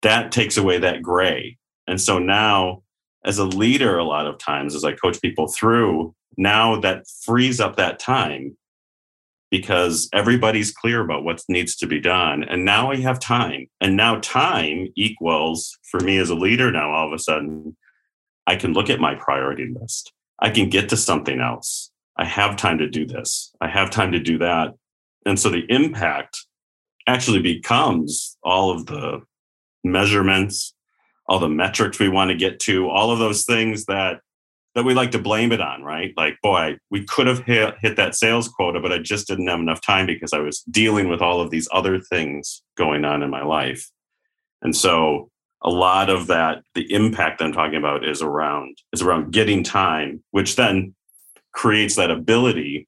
That 0.02 0.32
takes 0.32 0.58
away 0.58 0.80
that 0.80 1.02
gray. 1.02 1.58
And 1.88 2.00
so 2.00 2.20
now 2.20 2.84
as 3.26 3.38
a 3.38 3.46
leader 3.46 3.98
a 3.98 4.04
lot 4.04 4.26
of 4.26 4.38
times 4.40 4.74
as 4.74 4.84
i 4.84 4.94
coach 4.94 5.22
people 5.22 5.48
through 5.48 6.16
now 6.38 6.80
that 6.80 7.06
frees 7.24 7.60
up 7.60 7.76
that 7.76 8.00
time 8.00 8.58
because 9.52 10.10
everybody's 10.14 10.72
clear 10.72 11.02
about 11.02 11.26
what 11.26 11.44
needs 11.50 11.76
to 11.76 11.86
be 11.86 12.00
done. 12.00 12.46
And 12.46 12.64
now 12.64 12.90
we 12.90 13.02
have 13.02 13.20
time. 13.20 13.68
And 13.82 13.98
now 13.98 14.18
time 14.22 14.88
equals 14.96 15.78
for 15.84 16.00
me 16.00 16.18
as 16.20 16.30
a 16.30 16.36
leader 16.36 16.72
now 16.72 16.92
all 16.92 17.08
of 17.08 17.14
a 17.14 17.20
sudden 17.20 17.76
i 18.48 18.56
can 18.56 18.74
look 18.74 18.90
at 18.90 19.00
my 19.00 19.16
priority 19.16 19.74
list. 19.80 20.14
I 20.40 20.50
can 20.50 20.70
get 20.70 20.90
to 20.90 20.98
something 20.98 21.40
else 21.40 21.91
i 22.18 22.26
have 22.26 22.56
time 22.56 22.78
to 22.78 22.90
do 22.90 23.06
this 23.06 23.52
i 23.62 23.68
have 23.68 23.90
time 23.90 24.12
to 24.12 24.20
do 24.20 24.38
that 24.38 24.74
and 25.26 25.40
so 25.40 25.50
the 25.50 25.66
impact 25.70 26.46
actually 27.08 27.42
becomes 27.42 28.38
all 28.44 28.72
of 28.72 28.86
the 28.86 29.22
measurements 29.84 30.74
all 31.28 31.40
the 31.40 31.50
metrics 31.50 32.00
we 32.00 32.10
want 32.10 32.30
to 32.30 32.38
get 32.38 32.60
to 32.60 32.90
all 32.90 33.12
of 33.12 33.20
those 33.20 33.46
things 33.46 33.86
that 33.86 34.20
that 34.76 34.86
we 34.86 34.94
like 34.94 35.12
to 35.12 35.20
blame 35.20 35.52
it 35.52 35.60
on, 35.60 35.84
right? 35.84 36.14
Like, 36.16 36.38
boy, 36.42 36.78
we 36.90 37.04
could 37.04 37.28
have 37.28 37.40
hit, 37.40 37.76
hit 37.82 37.98
that 37.98 38.16
sales 38.16 38.48
quota, 38.48 38.80
but 38.80 38.92
I 38.92 39.00
just 39.00 39.28
didn't 39.28 39.48
have 39.48 39.60
enough 39.60 39.82
time 39.82 40.06
because 40.06 40.32
I 40.32 40.40
was 40.40 40.62
dealing 40.72 41.10
with 41.10 41.22
all 41.22 41.42
of 41.42 41.50
these 41.50 41.68
other 41.74 42.00
things 42.00 42.64
going 42.78 43.04
on 43.04 43.22
in 43.22 43.30
my 43.30 43.44
life. 43.44 43.90
And 44.62 44.76
so 44.76 45.30
a 45.62 45.70
lot 45.70 46.10
of 46.10 46.28
that, 46.28 46.64
the 46.74 46.92
impact 46.94 47.42
I'm 47.42 47.52
talking 47.52 47.78
about 47.78 48.08
is 48.08 48.22
around 48.22 48.78
is 48.94 49.02
around 49.02 49.34
getting 49.34 49.64
time, 49.64 50.24
which 50.32 50.56
then 50.56 50.96
creates 51.54 51.96
that 51.96 52.12
ability 52.12 52.88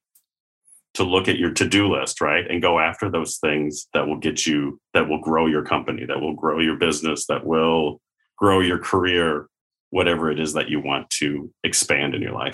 to 0.94 1.04
look 1.04 1.28
at 1.28 1.38
your 1.38 1.52
to-do 1.52 1.92
list, 1.92 2.22
right? 2.22 2.50
And 2.50 2.62
go 2.62 2.80
after 2.80 3.10
those 3.10 3.38
things 3.38 3.88
that 3.94 4.08
will 4.08 4.18
get 4.18 4.46
you, 4.46 4.80
that 4.94 5.10
will 5.10 5.20
grow 5.20 5.48
your 5.48 5.64
company, 5.64 6.06
that 6.06 6.22
will 6.22 6.36
grow 6.36 6.60
your 6.60 6.76
business, 6.76 7.26
that 7.28 7.46
will 7.46 8.00
grow 8.38 8.60
your 8.60 8.78
career, 8.78 9.48
whatever 9.90 10.30
it 10.30 10.40
is 10.40 10.54
that 10.54 10.70
you 10.70 10.80
want 10.80 11.10
to 11.10 11.52
expand 11.64 12.14
in 12.14 12.22
your 12.22 12.34
life. 12.34 12.54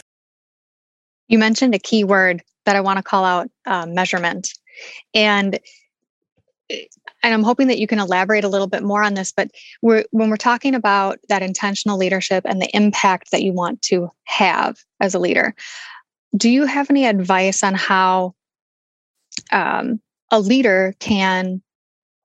You 1.28 1.38
mentioned 1.38 1.76
a 1.76 1.80
key 1.80 2.04
word 2.04 2.42
that 2.66 2.76
I 2.76 2.82
want 2.82 2.98
to 2.98 3.04
call 3.04 3.26
out 3.26 3.50
uh, 3.66 3.86
measurement. 3.86 4.50
And 5.14 5.60
and 6.70 7.34
I'm 7.34 7.44
hoping 7.44 7.68
that 7.68 7.80
you 7.80 7.88
can 7.88 8.00
elaborate 8.00 8.44
a 8.44 8.48
little 8.48 8.68
bit 8.68 8.84
more 8.84 9.04
on 9.04 9.16
this. 9.16 9.32
But 9.32 9.50
we're, 9.82 10.06
when 10.12 10.30
we're 10.30 10.38
talking 10.38 10.76
about 10.76 11.20
that 11.28 11.42
intentional 11.42 11.98
leadership 11.98 12.46
and 12.46 12.62
the 12.62 12.74
impact 12.76 13.32
that 13.32 13.42
you 13.42 13.52
want 13.52 13.82
to 13.84 14.10
have 14.26 14.78
as 15.02 15.16
a 15.16 15.20
leader, 15.20 15.56
do 16.36 16.50
you 16.50 16.66
have 16.66 16.90
any 16.90 17.06
advice 17.06 17.64
on 17.64 17.74
how 17.74 18.34
um, 19.52 20.00
a 20.32 20.40
leader 20.40 20.94
can 21.00 21.62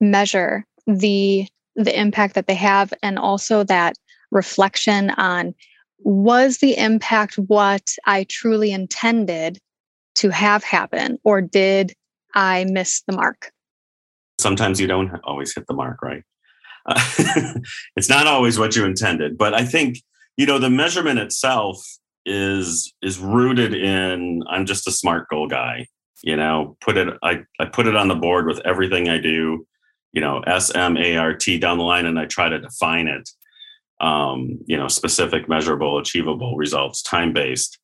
measure 0.01 0.65
the 0.87 1.47
the 1.77 1.99
impact 1.99 2.35
that 2.35 2.47
they 2.47 2.55
have 2.55 2.95
and 3.03 3.19
also 3.19 3.65
that 3.65 3.97
reflection 4.31 5.11
on 5.11 5.55
was 5.99 6.59
the 6.59 6.77
impact 6.77 7.37
what 7.37 7.95
I 8.07 8.27
truly 8.29 8.71
intended 8.71 9.59
to 10.17 10.31
have 10.31 10.63
happen, 10.63 11.19
or 11.25 11.41
did 11.41 11.93
I 12.35 12.67
miss 12.69 13.03
the 13.09 13.17
mark? 13.17 13.51
Sometimes 14.39 14.81
you 14.81 14.87
don't 14.87 15.11
always 15.25 15.55
hit 15.55 15.67
the 15.67 15.75
mark, 15.75 16.03
right? 16.03 16.23
Uh, 16.87 17.01
it's 17.97 18.09
not 18.09 18.27
always 18.27 18.59
what 18.59 18.77
you 18.77 18.85
intended, 18.85 19.39
but 19.39 19.55
I 19.55 19.65
think 19.65 19.99
you 20.37 20.47
know 20.47 20.59
the 20.59 20.71
measurement 20.71 21.19
itself 21.19 21.85
is 22.27 22.93
is 23.03 23.19
rooted 23.19 23.75
in 23.75 24.43
I'm 24.49 24.67
just 24.67 24.89
a 24.89 24.93
smart 24.93 25.29
goal 25.29 25.49
guy. 25.49 25.87
You 26.23 26.37
know, 26.37 26.77
put 26.81 26.97
it 26.97 27.09
I, 27.23 27.43
I 27.61 27.67
put 27.67 27.87
it 27.87 27.97
on 27.97 28.09
the 28.09 28.15
board 28.15 28.47
with 28.47 28.61
everything 28.65 29.09
I 29.09 29.19
do, 29.19 29.67
you 30.13 30.21
know, 30.21 30.41
S 30.41 30.75
M 30.75 30.97
A 30.97 31.17
R 31.17 31.35
T 31.35 31.59
down 31.59 31.79
the 31.79 31.85
line 31.85 32.07
and 32.07 32.19
I 32.19 32.27
try 32.27 32.49
to 32.49 32.59
define 32.59 33.09
it 33.09 33.29
um, 34.01 34.59
you 34.67 34.77
know, 34.77 34.89
specific, 34.89 35.49
measurable, 35.49 35.99
achievable 35.99 36.57
results, 36.57 37.03
time 37.03 37.33
based. 37.33 37.79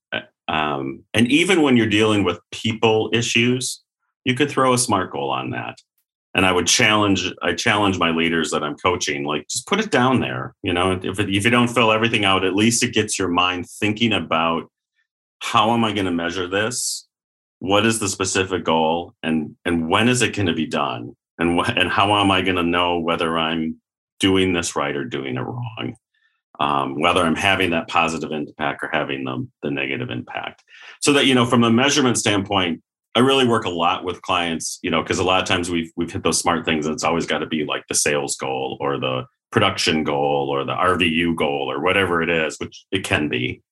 Um, 0.48 1.04
and 1.14 1.28
even 1.28 1.62
when 1.62 1.76
you're 1.76 1.86
dealing 1.86 2.24
with 2.24 2.40
people 2.50 3.08
issues, 3.12 3.82
you 4.24 4.34
could 4.34 4.50
throw 4.50 4.74
a 4.74 4.78
SMART 4.78 5.12
goal 5.12 5.30
on 5.30 5.50
that. 5.50 5.78
And 6.34 6.46
I 6.46 6.52
would 6.52 6.68
challenge, 6.68 7.32
I 7.42 7.54
challenge 7.54 7.98
my 7.98 8.10
leaders 8.10 8.52
that 8.52 8.62
I'm 8.62 8.76
coaching, 8.76 9.24
like 9.24 9.48
just 9.48 9.66
put 9.66 9.80
it 9.80 9.90
down 9.90 10.20
there. 10.20 10.54
You 10.62 10.72
know, 10.72 10.92
if, 11.02 11.18
if 11.18 11.44
you 11.44 11.50
don't 11.50 11.68
fill 11.68 11.90
everything 11.90 12.24
out, 12.24 12.44
at 12.44 12.54
least 12.54 12.84
it 12.84 12.94
gets 12.94 13.18
your 13.18 13.28
mind 13.28 13.66
thinking 13.68 14.12
about 14.12 14.70
how 15.40 15.72
am 15.72 15.84
I 15.84 15.92
going 15.92 16.04
to 16.04 16.12
measure 16.12 16.46
this? 16.46 17.08
What 17.58 17.84
is 17.84 17.98
the 17.98 18.08
specific 18.08 18.64
goal, 18.64 19.14
and 19.22 19.56
and 19.64 19.90
when 19.90 20.08
is 20.08 20.22
it 20.22 20.34
going 20.34 20.46
to 20.46 20.54
be 20.54 20.66
done? 20.66 21.14
And 21.38 21.60
wh- 21.60 21.76
and 21.76 21.90
how 21.90 22.14
am 22.16 22.30
I 22.30 22.42
going 22.42 22.56
to 22.56 22.62
know 22.62 23.00
whether 23.00 23.36
I'm 23.36 23.80
doing 24.20 24.52
this 24.52 24.76
right 24.76 24.94
or 24.94 25.04
doing 25.04 25.36
it 25.36 25.40
wrong. 25.40 25.96
Um, 26.60 27.00
whether 27.00 27.22
I'm 27.22 27.36
having 27.36 27.70
that 27.70 27.88
positive 27.88 28.32
impact 28.32 28.84
or 28.84 28.90
having 28.92 29.24
the, 29.24 29.48
the 29.62 29.70
negative 29.70 30.10
impact. 30.10 30.62
So 31.00 31.14
that, 31.14 31.24
you 31.24 31.34
know, 31.34 31.46
from 31.46 31.64
a 31.64 31.70
measurement 31.70 32.18
standpoint, 32.18 32.82
I 33.14 33.20
really 33.20 33.46
work 33.46 33.64
a 33.64 33.70
lot 33.70 34.04
with 34.04 34.22
clients, 34.22 34.78
you 34.82 34.90
know, 34.90 35.02
because 35.02 35.18
a 35.18 35.24
lot 35.24 35.42
of 35.42 35.48
times 35.48 35.68
we've 35.68 35.90
we've 35.96 36.12
hit 36.12 36.22
those 36.22 36.38
smart 36.38 36.64
things 36.64 36.86
and 36.86 36.92
it's 36.92 37.04
always 37.04 37.26
got 37.26 37.38
to 37.38 37.46
be 37.46 37.64
like 37.64 37.84
the 37.88 37.94
sales 37.94 38.36
goal 38.36 38.76
or 38.80 38.98
the 38.98 39.24
production 39.50 40.04
goal 40.04 40.48
or 40.48 40.64
the 40.64 40.74
RVU 40.74 41.34
goal 41.34 41.70
or 41.70 41.80
whatever 41.80 42.22
it 42.22 42.30
is, 42.30 42.56
which 42.58 42.84
it 42.92 43.02
can 43.02 43.28
be. 43.28 43.62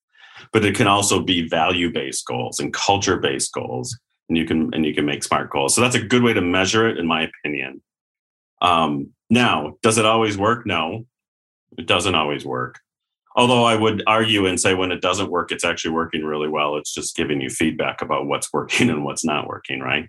But 0.52 0.64
it 0.64 0.74
can 0.74 0.86
also 0.86 1.20
be 1.20 1.48
value-based 1.48 2.24
goals 2.26 2.58
and 2.58 2.72
culture-based 2.72 3.52
goals. 3.52 3.96
And 4.28 4.36
you 4.36 4.44
can 4.44 4.74
and 4.74 4.84
you 4.84 4.94
can 4.94 5.06
make 5.06 5.22
smart 5.22 5.50
goals. 5.50 5.74
So 5.74 5.80
that's 5.80 5.94
a 5.94 6.02
good 6.02 6.22
way 6.22 6.32
to 6.32 6.42
measure 6.42 6.88
it, 6.88 6.98
in 6.98 7.06
my 7.06 7.28
opinion. 7.28 7.80
Um, 8.60 9.10
now, 9.30 9.76
does 9.82 9.98
it 9.98 10.04
always 10.04 10.36
work? 10.36 10.66
No, 10.66 11.06
it 11.76 11.86
doesn't 11.86 12.14
always 12.14 12.44
work. 12.44 12.80
Although 13.38 13.62
I 13.62 13.76
would 13.76 14.02
argue 14.08 14.46
and 14.46 14.58
say 14.58 14.74
when 14.74 14.90
it 14.90 15.00
doesn't 15.00 15.30
work, 15.30 15.52
it's 15.52 15.64
actually 15.64 15.92
working 15.92 16.24
really 16.24 16.48
well. 16.48 16.76
It's 16.76 16.92
just 16.92 17.14
giving 17.14 17.40
you 17.40 17.48
feedback 17.48 18.02
about 18.02 18.26
what's 18.26 18.52
working 18.52 18.90
and 18.90 19.04
what's 19.04 19.24
not 19.24 19.46
working, 19.46 19.78
right? 19.78 20.08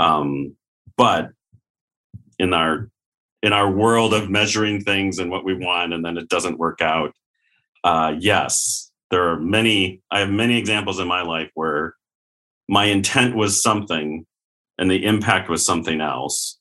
Um, 0.00 0.56
but 0.96 1.30
in 2.40 2.52
our 2.52 2.90
in 3.44 3.52
our 3.52 3.70
world 3.70 4.12
of 4.12 4.28
measuring 4.28 4.82
things 4.82 5.20
and 5.20 5.30
what 5.30 5.44
we 5.44 5.54
want, 5.54 5.92
and 5.92 6.04
then 6.04 6.18
it 6.18 6.28
doesn't 6.28 6.58
work 6.58 6.82
out. 6.82 7.14
Uh, 7.84 8.14
yes, 8.18 8.90
there 9.12 9.28
are 9.28 9.38
many. 9.38 10.02
I 10.10 10.18
have 10.18 10.30
many 10.30 10.58
examples 10.58 10.98
in 10.98 11.06
my 11.06 11.22
life 11.22 11.52
where 11.54 11.94
my 12.68 12.86
intent 12.86 13.36
was 13.36 13.62
something, 13.62 14.26
and 14.78 14.90
the 14.90 15.04
impact 15.04 15.48
was 15.48 15.64
something 15.64 16.00
else, 16.00 16.58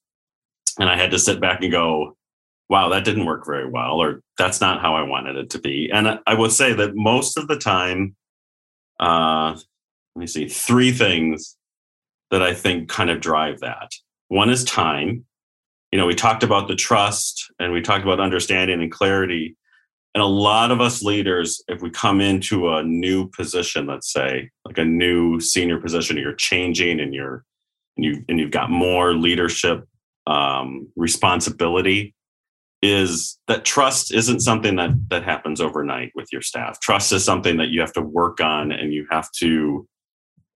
and 0.80 0.90
I 0.90 0.96
had 0.96 1.10
to 1.10 1.18
sit 1.18 1.42
back 1.42 1.64
and 1.64 1.72
go, 1.72 2.17
wow, 2.70 2.90
that 2.90 3.06
didn't 3.06 3.26
work 3.26 3.46
very 3.46 3.70
well, 3.70 4.02
or 4.02 4.22
that's 4.38 4.60
not 4.60 4.82
how 4.82 4.96
I 4.96 5.02
wanted 5.04 5.38
it 5.38 5.50
to 5.52 5.60
be. 5.60 5.90
And 5.92 6.20
I 6.28 6.34
would 6.34 6.52
say 6.52 6.74
that 6.74 6.96
most 6.96 7.38
of 7.38 7.48
the 7.48 7.58
time, 7.58 8.16
uh, 9.00 9.52
let 10.16 10.20
me 10.20 10.28
see, 10.28 10.48
three 10.48 10.92
things 10.92 11.56
that 12.32 12.42
I 12.42 12.54
think 12.54 12.90
kind 12.90 13.10
of 13.10 13.22
drive 13.22 13.60
that. 13.62 13.92
One 14.28 14.50
is 14.50 14.64
time. 14.66 15.26
You 15.92 16.00
know, 16.00 16.06
we 16.06 16.16
talked 16.16 16.44
about 16.44 16.68
the 16.68 16.76
trust 16.76 17.50
and 17.60 17.72
we 17.72 17.82
talked 17.82 18.04
about 18.04 18.20
understanding 18.20 18.82
and 18.82 18.92
clarity. 18.92 19.56
And 20.14 20.22
a 20.22 20.28
lot 20.28 20.72
of 20.72 20.82
us 20.82 21.02
leaders, 21.02 21.64
if 21.70 21.82
we 21.82 21.90
come 21.90 22.20
into 22.20 22.70
a 22.70 22.84
new 22.84 23.30
position, 23.30 23.86
let's 23.86 24.12
say, 24.12 24.50
like 24.66 24.78
a 24.78 24.84
new 24.84 25.40
senior 25.40 25.80
position, 25.80 26.18
you're 26.18 26.34
changing 26.34 27.00
and 27.00 27.14
you're 27.14 27.46
and 27.96 28.06
you 28.06 28.26
and 28.28 28.40
you've 28.40 28.52
got 28.52 28.70
more 28.70 29.14
leadership 29.14 29.88
um, 30.26 30.90
responsibility, 30.96 32.14
is 32.82 33.40
that 33.48 33.66
trust 33.66 34.14
isn't 34.14 34.42
something 34.42 34.76
that 34.76 34.92
that 35.10 35.24
happens 35.24 35.60
overnight 35.60 36.12
with 36.16 36.28
your 36.32 36.42
staff. 36.42 36.80
Trust 36.80 37.12
is 37.12 37.24
something 37.24 37.58
that 37.58 37.70
you 37.70 37.82
have 37.82 37.94
to 37.94 38.02
work 38.02 38.40
on 38.40 38.72
and 38.72 38.94
you 38.94 39.08
have 39.10 39.32
to 39.40 39.88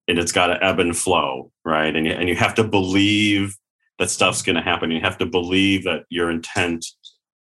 and 0.08 0.20
it's 0.20 0.32
got 0.32 0.48
to 0.48 0.64
ebb 0.64 0.80
and 0.80 0.98
flow, 0.98 1.52
right? 1.64 1.96
And 1.96 2.06
you, 2.06 2.12
and 2.12 2.28
you 2.28 2.36
have 2.36 2.56
to 2.56 2.64
believe 2.64 3.56
that 3.98 4.10
stuff's 4.10 4.42
going 4.42 4.56
to 4.56 4.62
happen. 4.62 4.92
You 4.92 5.00
have 5.02 5.18
to 5.20 5.26
believe 5.26 5.84
that 5.86 6.04
your 6.10 6.30
intent 6.30 6.86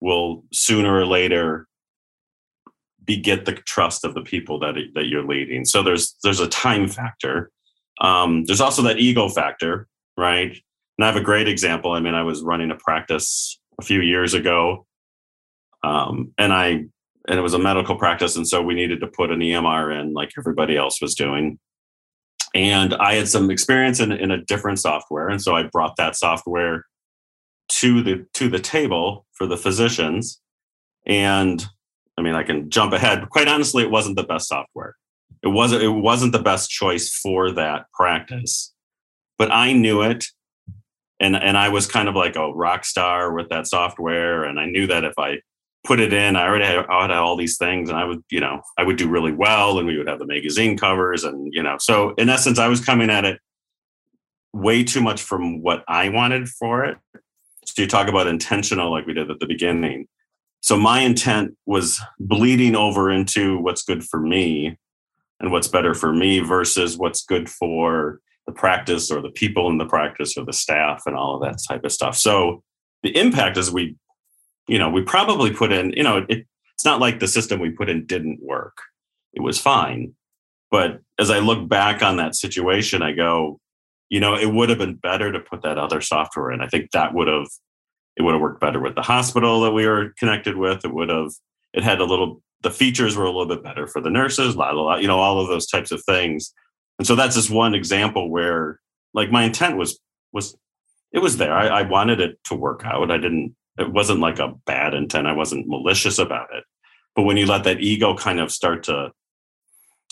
will 0.00 0.45
sooner 0.52 0.95
or 0.95 1.06
later 1.06 1.68
beget 3.04 3.45
the 3.45 3.52
trust 3.52 4.04
of 4.04 4.14
the 4.14 4.23
people 4.23 4.59
that 4.59 4.75
that 4.95 5.06
you're 5.06 5.26
leading. 5.26 5.64
So 5.64 5.83
there's 5.83 6.16
there's 6.23 6.40
a 6.40 6.49
time 6.49 6.88
factor. 6.88 7.50
Um, 8.00 8.45
there's 8.45 8.61
also 8.61 8.83
that 8.83 8.99
ego 8.99 9.28
factor, 9.28 9.87
right? 10.16 10.50
And 10.99 11.04
I 11.04 11.06
have 11.06 11.16
a 11.16 11.25
great 11.25 11.49
example. 11.49 11.92
I 11.92 12.00
mean, 12.00 12.14
I 12.14 12.23
was 12.23 12.42
running 12.42 12.71
a 12.71 12.76
practice 12.76 13.61
a 13.80 13.85
few 13.85 14.00
years 14.00 14.35
ago, 14.35 14.87
um, 15.83 16.33
and 16.38 16.52
I 16.52 16.85
and 17.28 17.38
it 17.38 17.42
was 17.42 17.54
a 17.54 17.59
medical 17.59 17.97
practice, 17.97 18.37
and 18.37 18.47
so 18.47 18.62
we 18.62 18.75
needed 18.75 19.00
to 19.00 19.06
put 19.06 19.30
an 19.30 19.40
EMR 19.40 20.00
in, 20.00 20.12
like 20.12 20.30
everybody 20.38 20.76
else 20.76 21.00
was 21.00 21.14
doing 21.14 21.59
and 22.56 22.95
I 22.95 23.14
had 23.14 23.28
some 23.28 23.50
experience 23.50 24.00
in, 24.00 24.12
in 24.12 24.30
a 24.30 24.42
different 24.42 24.78
software, 24.78 25.28
and 25.28 25.42
so 25.42 25.54
I 25.54 25.64
brought 25.64 25.97
that 25.97 26.16
software 26.16 26.87
to 27.68 28.02
the 28.02 28.26
to 28.35 28.49
the 28.49 28.59
table 28.59 29.26
for 29.33 29.47
the 29.47 29.59
physicians. 29.59 30.40
And 31.04 31.64
I 32.16 32.23
mean, 32.23 32.35
I 32.35 32.42
can 32.45 32.71
jump 32.71 32.95
ahead. 32.95 33.21
But 33.21 33.28
quite 33.28 33.49
honestly, 33.49 33.83
it 33.83 33.90
wasn't 33.90 34.16
the 34.16 34.25
best 34.25 34.49
software. 34.49 34.97
It 35.42 35.49
wasn't 35.49 35.83
it 35.83 35.90
wasn't 35.90 36.33
the 36.33 36.42
best 36.42 36.71
choice 36.71 37.11
for 37.11 37.52
that 37.52 37.87
practice. 37.92 38.73
But 39.37 39.52
I 39.52 39.75
knew 39.75 40.00
it, 40.00 40.25
and 41.20 41.37
and 41.37 41.56
I 41.56 41.68
was 41.68 41.87
kind 41.87 42.08
of 42.08 42.14
like 42.14 42.37
a 42.37 42.52
rock 42.52 42.85
star 42.85 43.32
with 43.32 43.49
that 43.50 43.66
software, 43.66 44.44
and 44.44 44.61
I 44.61 44.66
knew 44.66 44.87
that 44.87 45.04
if 45.04 45.14
I 45.18 45.40
put 45.87 46.00
it 46.00 46.12
in. 46.12 46.37
I 46.37 46.46
already 46.46 46.64
had, 46.64 46.85
I 46.87 47.02
had 47.02 47.11
all 47.12 47.37
these 47.37 47.56
things, 47.56 47.88
and 47.88 47.99
I 47.99 48.04
would, 48.04 48.23
you 48.30 48.40
know, 48.40 48.61
I 48.76 48.82
would 48.82 48.96
do 48.96 49.08
really 49.08 49.32
well, 49.32 49.78
and 49.78 49.87
we 49.87 49.96
would 49.96 50.08
have 50.08 50.18
the 50.18 50.26
magazine 50.26 50.76
covers, 50.76 51.25
and 51.25 51.52
you 51.52 51.62
know, 51.62 51.76
so 51.80 52.14
in 52.18 52.28
essence, 52.28 52.58
I 52.58 52.68
was 52.68 52.85
coming 52.85 53.11
at 53.11 53.25
it 53.25 53.40
way 54.52 54.82
too 54.82 55.00
much 55.00 55.23
from 55.23 55.62
what 55.62 55.85
I 55.87 56.08
wanted 56.08 56.49
for 56.49 56.85
it. 56.85 56.99
So 57.66 57.82
you 57.82 57.88
talk 57.88 58.08
about 58.08 58.26
intentional, 58.26 58.90
like 58.90 59.06
we 59.06 59.12
did 59.12 59.30
at 59.30 59.38
the 59.38 59.46
beginning. 59.46 60.06
So 60.61 60.76
my 60.76 61.00
intent 61.00 61.56
was 61.66 62.00
bleeding 62.18 62.75
over 62.75 63.11
into 63.11 63.58
what's 63.58 63.82
good 63.82 64.02
for 64.02 64.18
me 64.18 64.78
and 65.40 65.52
what's 65.52 65.68
better 65.68 65.94
for 65.94 66.12
me 66.12 66.40
versus 66.40 66.96
what's 66.96 67.25
good 67.25 67.50
for 67.50 68.20
the 68.47 68.53
practice 68.53 69.11
or 69.11 69.21
the 69.21 69.31
people 69.31 69.69
in 69.69 69.79
the 69.79 69.87
practice 69.87 70.37
or 70.37 70.45
the 70.45 70.53
staff 70.53 71.03
and 71.07 71.17
all 71.17 71.35
of 71.35 71.43
that 71.43 71.59
type 71.69 71.85
of 71.85 71.93
stuff. 71.93 72.17
So 72.17 72.62
the 73.03 73.17
impact 73.17 73.57
is 73.57 73.71
we 73.71 73.97
you 74.69 74.79
know, 74.79 74.91
we 74.91 75.03
probably 75.03 75.53
put 75.53 75.73
in, 75.73 75.93
you 75.93 76.03
know, 76.03 76.26
it, 76.29 76.47
it's 76.75 76.85
not 76.85 77.00
like 77.00 77.21
the 77.21 77.29
system 77.29 77.61
we 77.61 77.71
put 77.71 77.88
in 77.88 78.07
didn't 78.07 78.41
work. 78.43 78.79
It 79.33 79.43
was 79.43 79.61
fine. 79.61 80.15
But 80.71 81.00
as 81.19 81.31
I 81.31 81.38
look 81.38 81.69
back 81.69 82.03
on 82.03 82.17
that 82.17 82.35
situation, 82.35 83.03
I 83.03 83.12
go, 83.12 83.61
you 84.09 84.21
know, 84.21 84.35
it 84.35 84.53
would 84.53 84.69
have 84.69 84.79
been 84.79 84.97
better 84.97 85.33
to 85.33 85.41
put 85.41 85.62
that 85.62 85.79
other 85.79 86.00
software 86.00 86.50
in. 86.50 86.61
I 86.61 86.69
think 86.69 86.91
that 86.91 87.15
would 87.15 87.28
have 87.28 87.49
it 88.17 88.23
would 88.23 88.32
have 88.32 88.41
worked 88.41 88.63
better 88.63 88.80
with 88.80 88.95
the 88.95 89.02
hospital 89.02 89.61
that 89.61 89.73
we 89.73 89.87
were 89.87 90.15
connected 90.19 90.56
with. 90.56 90.85
It 90.85 90.93
would 90.93 91.11
have 91.11 91.32
it 91.73 91.82
had 91.82 92.00
a 92.00 92.04
little 92.04 92.43
the 92.63 92.71
features 92.71 93.17
were 93.17 93.25
a 93.25 93.30
little 93.30 93.47
bit 93.47 93.63
better 93.63 93.87
for 93.87 94.00
the 94.00 94.11
nurses, 94.11 94.56
la 94.56 94.71
la 94.71 94.82
la, 94.82 94.97
you 94.97 95.06
know, 95.06 95.19
all 95.19 95.39
of 95.39 95.49
those 95.49 95.67
types 95.67 95.93
of 95.93 96.02
things. 96.04 96.52
And 96.99 97.06
so 97.06 97.15
that's 97.15 97.35
just 97.35 97.50
one 97.50 97.75
example 97.75 98.30
where 98.30 98.80
like 99.15 99.30
my 99.30 99.45
intent 99.45 99.76
was 99.76 99.99
was 100.32 100.56
it 101.13 101.21
was 101.21 101.37
there. 101.37 101.52
I, 101.52 101.80
I 101.80 101.82
wanted 101.82 102.21
it 102.21 102.39
to 102.45 102.54
work 102.54 102.82
out. 102.85 103.11
I 103.11 103.19
didn't 103.19 103.54
it 103.78 103.93
wasn't 103.93 104.21
like 104.21 104.39
a 104.39 104.54
bad 104.67 104.95
intent. 104.95 105.26
I 105.26 105.32
wasn't 105.32 105.69
malicious 105.69 106.19
about 106.19 106.49
it. 106.54 106.65
But 107.15 107.23
when 107.23 107.37
you 107.37 107.47
let 107.47 107.65
that 107.65 107.80
ego 107.80 108.15
kind 108.15 108.41
of 108.41 108.50
start 108.50 108.82
to 108.85 109.11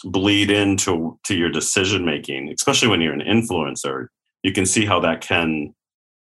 bleed 0.05 0.51
into 0.51 1.19
to 1.25 1.35
your 1.35 1.51
decision 1.51 2.05
making, 2.05 2.51
especially 2.53 2.89
when 2.89 3.01
you're 3.01 3.15
an 3.15 3.21
influencer, 3.21 4.09
you 4.43 4.53
can 4.53 4.67
see 4.67 4.85
how 4.85 5.01
that 5.01 5.21
can, 5.21 5.75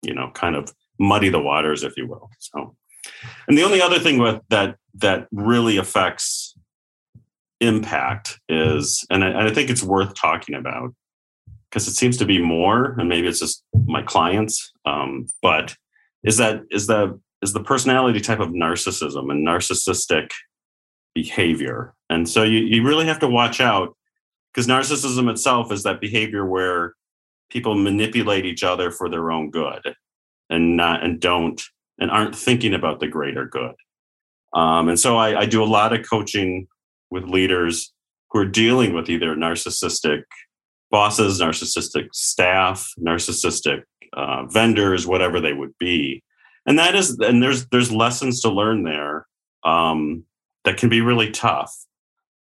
you 0.02 0.14
know, 0.14 0.32
kind 0.34 0.56
of 0.56 0.74
muddy 1.00 1.30
the 1.30 1.40
waters, 1.40 1.84
if 1.84 1.96
you 1.98 2.08
will. 2.08 2.30
So, 2.40 2.76
and 3.48 3.58
the 3.58 3.64
only 3.64 3.82
other 3.82 4.00
thing 4.00 4.18
with 4.18 4.42
that 4.50 4.78
that 4.96 5.28
really 5.32 5.78
affects 5.78 6.47
impact 7.60 8.40
is, 8.50 9.06
and 9.10 9.24
I, 9.24 9.48
I 9.48 9.54
think 9.54 9.70
it's 9.70 9.84
worth 9.84 10.14
talking 10.16 10.56
about 10.56 10.94
because 11.70 11.88
it 11.88 11.96
seems 11.96 12.18
to 12.18 12.26
be 12.26 12.42
more, 12.42 12.96
and 12.98 13.10
maybe 13.10 13.28
it's 13.28 13.40
just 13.40 13.64
my 13.86 14.02
clients, 14.02 14.72
um, 14.86 15.28
but 15.42 15.76
is 16.24 16.38
that 16.38 16.62
is 16.72 16.88
the 16.88 17.20
is 17.42 17.54
the 17.54 17.64
personality 17.64 18.20
type 18.20 18.40
of 18.40 18.50
narcissism 18.50 19.32
and 19.32 19.46
narcissistic 19.46 20.32
behavior. 21.14 21.94
And 22.10 22.28
so 22.28 22.44
you, 22.44 22.60
you 22.60 22.84
really 22.84 23.06
have 23.06 23.20
to 23.20 23.28
watch 23.28 23.62
out 23.62 23.96
because 24.54 24.68
narcissism 24.68 25.30
itself 25.30 25.72
is 25.72 25.84
that 25.84 26.02
behavior 26.02 26.46
where 26.46 26.94
people 27.50 27.76
manipulate 27.76 28.46
each 28.46 28.64
other 28.64 28.92
for 28.92 29.10
their 29.10 29.32
own 29.32 29.52
good 29.52 29.96
and 30.50 30.76
not 30.76 31.04
and 31.04 31.20
don't 31.20 31.62
and 32.00 32.12
aren't 32.12 32.36
thinking 32.36 32.74
about 32.74 33.00
the 33.00 33.08
greater 33.08 33.46
good. 33.46 33.76
Um, 34.54 34.90
and 34.90 35.00
so 35.00 35.18
I, 35.18 35.42
I 35.42 35.46
do 35.46 35.64
a 35.64 35.66
lot 35.66 35.94
of 35.94 36.08
coaching 36.10 36.68
with 37.10 37.26
leaders 37.26 37.94
who 38.32 38.40
are 38.40 38.46
dealing 38.46 38.94
with 38.94 39.10
either 39.10 39.36
narcissistic 39.36 40.24
bosses, 40.92 41.40
narcissistic 41.40 42.08
staff, 42.14 42.92
narcissistic 43.00 43.84
uh, 44.14 44.46
vendors, 44.46 45.08
whatever 45.08 45.40
they 45.40 45.54
would 45.54 45.74
be 45.80 46.24
and 46.68 46.78
that 46.78 46.94
is 46.94 47.18
and 47.20 47.42
there's 47.42 47.66
there's 47.68 47.92
lessons 47.92 48.42
to 48.42 48.50
learn 48.50 48.84
there 48.84 49.26
um, 49.64 50.24
that 50.66 50.78
can 50.78 50.90
be 50.90 51.02
really 51.02 51.32
tough 51.32 51.74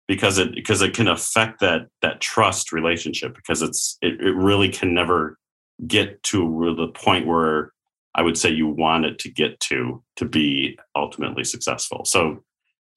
because 0.07 0.39
it 0.39 0.53
because 0.55 0.81
it 0.81 0.93
can 0.93 1.07
affect 1.07 1.61
that 1.61 1.87
that 2.01 2.19
trust 2.19 2.73
relationship 2.73 3.35
because 3.35 3.61
it's 3.61 3.97
it, 4.01 4.19
it 4.19 4.35
really 4.35 4.69
can 4.69 4.93
never 4.93 5.37
get 5.85 6.21
to 6.23 6.75
the 6.75 6.87
point 6.87 7.27
where 7.27 7.71
I 8.15 8.23
would 8.23 8.37
say 8.37 8.49
you 8.49 8.67
want 8.67 9.05
it 9.05 9.19
to 9.19 9.29
get 9.29 9.59
to 9.61 10.03
to 10.15 10.25
be 10.25 10.77
ultimately 10.95 11.43
successful. 11.43 12.03
So, 12.03 12.43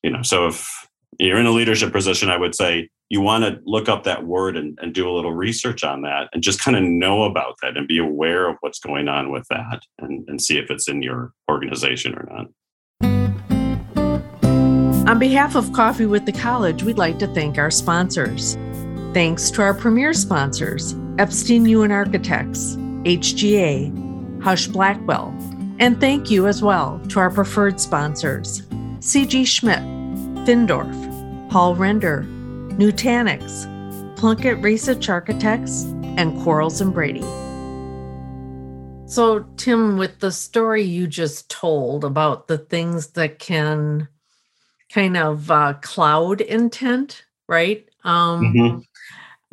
you 0.03 0.11
know, 0.11 0.23
so 0.23 0.47
if 0.47 0.89
you're 1.19 1.39
in 1.39 1.47
a 1.47 1.51
leadership 1.51 1.93
position, 1.93 2.31
I 2.31 2.37
would 2.37 2.55
say 2.55 2.89
you 3.09 3.21
want 3.21 3.45
to 3.45 3.61
look 3.65 3.89
up 3.89 4.05
that 4.05 4.25
word 4.25 4.57
and, 4.57 4.79
and 4.81 4.95
do 4.95 5.09
a 5.09 5.13
little 5.13 5.33
research 5.33 5.83
on 5.83 6.03
that 6.03 6.29
and 6.33 6.43
just 6.43 6.63
kind 6.63 6.77
of 6.77 6.85
know 6.85 7.25
about 7.25 7.57
that 7.61 7.77
and 7.77 7.89
be 7.89 7.99
aware 7.99 8.49
of 8.49 8.57
what's 8.61 8.79
going 8.79 9.09
on 9.09 9.33
with 9.33 9.45
that 9.51 9.81
and, 9.99 10.27
and 10.29 10.41
see 10.41 10.59
if 10.59 10.71
it's 10.71 10.89
in 10.89 11.03
your 11.03 11.33
organization 11.51 12.15
or 12.15 12.29
not. 12.31 12.47
On 15.09 15.19
behalf 15.19 15.57
of 15.57 15.73
Coffee 15.73 16.07
with 16.07 16.25
the 16.25 16.33
College, 16.33 16.85
we'd 16.85 16.99
like 16.99 17.19
to 17.19 17.27
thank 17.27 17.59
our 17.59 17.71
sponsors. 17.71 18.57
Thanks 19.13 19.51
to 19.51 19.63
our 19.63 19.75
premier 19.75 20.13
sponsors, 20.13 20.95
Eppstein 21.17 21.63
Uhen 21.63 21.91
Architects, 21.91 22.77
HGA, 23.03 23.91
Husch 24.41 24.73
Blackwell, 24.73 25.35
and 25.81 26.01
thank 26.01 26.31
you 26.31 26.47
as 26.47 26.63
well 26.63 27.01
to 27.09 27.19
our 27.19 27.31
preferred 27.31 27.81
sponsors, 27.81 28.63
CG 29.01 29.45
Schmidt, 29.49 29.83
Findorff, 30.47 31.51
Paul 31.51 31.77
Render, 31.77 32.23
Nutanix, 32.71 33.67
Plunkett 34.17 34.61
Raysich 34.63 35.09
Architects, 35.09 35.85
and 36.17 36.41
Quarles 36.43 36.81
and 36.81 36.93
Brady. 36.95 37.25
So, 39.07 39.41
Tim, 39.57 39.99
with 39.99 40.21
the 40.21 40.33
story 40.33 40.83
you 40.83 41.07
just 41.07 41.51
told 41.51 42.05
about 42.05 42.49
the 42.49 42.59
things 42.59 43.09
that 43.09 43.39
can 43.39 44.09
kind 44.93 45.17
of 45.17 45.51
uh, 45.51 45.75
cloud 45.83 46.41
intent, 46.41 47.25
right? 47.49 47.89
Um, 48.05 48.55
mm-hmm. 48.55 48.79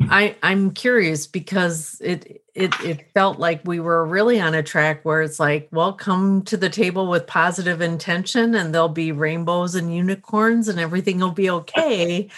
I 0.00 0.36
I'm 0.42 0.70
curious 0.70 1.26
because 1.26 2.00
it 2.00 2.42
it 2.54 2.72
it 2.84 3.10
felt 3.14 3.38
like 3.38 3.60
we 3.64 3.80
were 3.80 4.06
really 4.06 4.40
on 4.40 4.54
a 4.54 4.62
track 4.62 5.04
where 5.04 5.22
it's 5.22 5.40
like, 5.40 5.68
well, 5.72 5.92
come 5.92 6.42
to 6.42 6.56
the 6.56 6.70
table 6.70 7.08
with 7.08 7.26
positive 7.26 7.80
intention 7.80 8.54
and 8.54 8.72
there'll 8.72 8.88
be 8.88 9.12
rainbows 9.12 9.74
and 9.74 9.94
unicorns 9.94 10.68
and 10.68 10.78
everything 10.78 11.18
will 11.18 11.32
be 11.32 11.50
okay. 11.50 12.28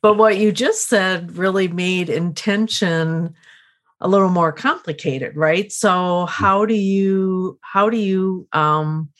But 0.00 0.16
what 0.16 0.38
you 0.38 0.52
just 0.52 0.88
said 0.88 1.36
really 1.36 1.68
made 1.68 2.08
intention 2.08 3.34
a 4.00 4.08
little 4.08 4.30
more 4.30 4.52
complicated, 4.52 5.36
right? 5.36 5.72
So 5.72 5.88
mm. 5.88 6.28
how 6.28 6.66
do 6.66 6.74
you 6.74 7.58
how 7.62 7.90
do 7.90 7.96
you 7.96 8.46
um 8.52 9.10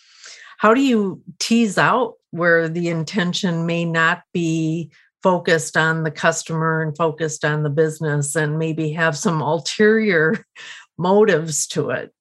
how 0.57 0.75
do 0.75 0.81
you 0.81 1.23
tease 1.39 1.79
out 1.79 2.15
where 2.31 2.69
the 2.69 2.89
intention 2.89 3.67
may 3.67 3.85
not 3.85 4.23
be 4.33 4.91
focused 5.29 5.77
on 5.77 6.05
the 6.05 6.11
customer 6.11 6.81
and 6.81 6.97
focused 6.97 7.45
on 7.45 7.63
the 7.63 7.69
business 7.69 8.35
and 8.35 8.59
maybe 8.59 8.91
have 8.93 9.15
some 9.15 9.43
ulterior 9.43 10.43
motives 10.97 11.67
to 11.67 11.91
it. 11.91 12.15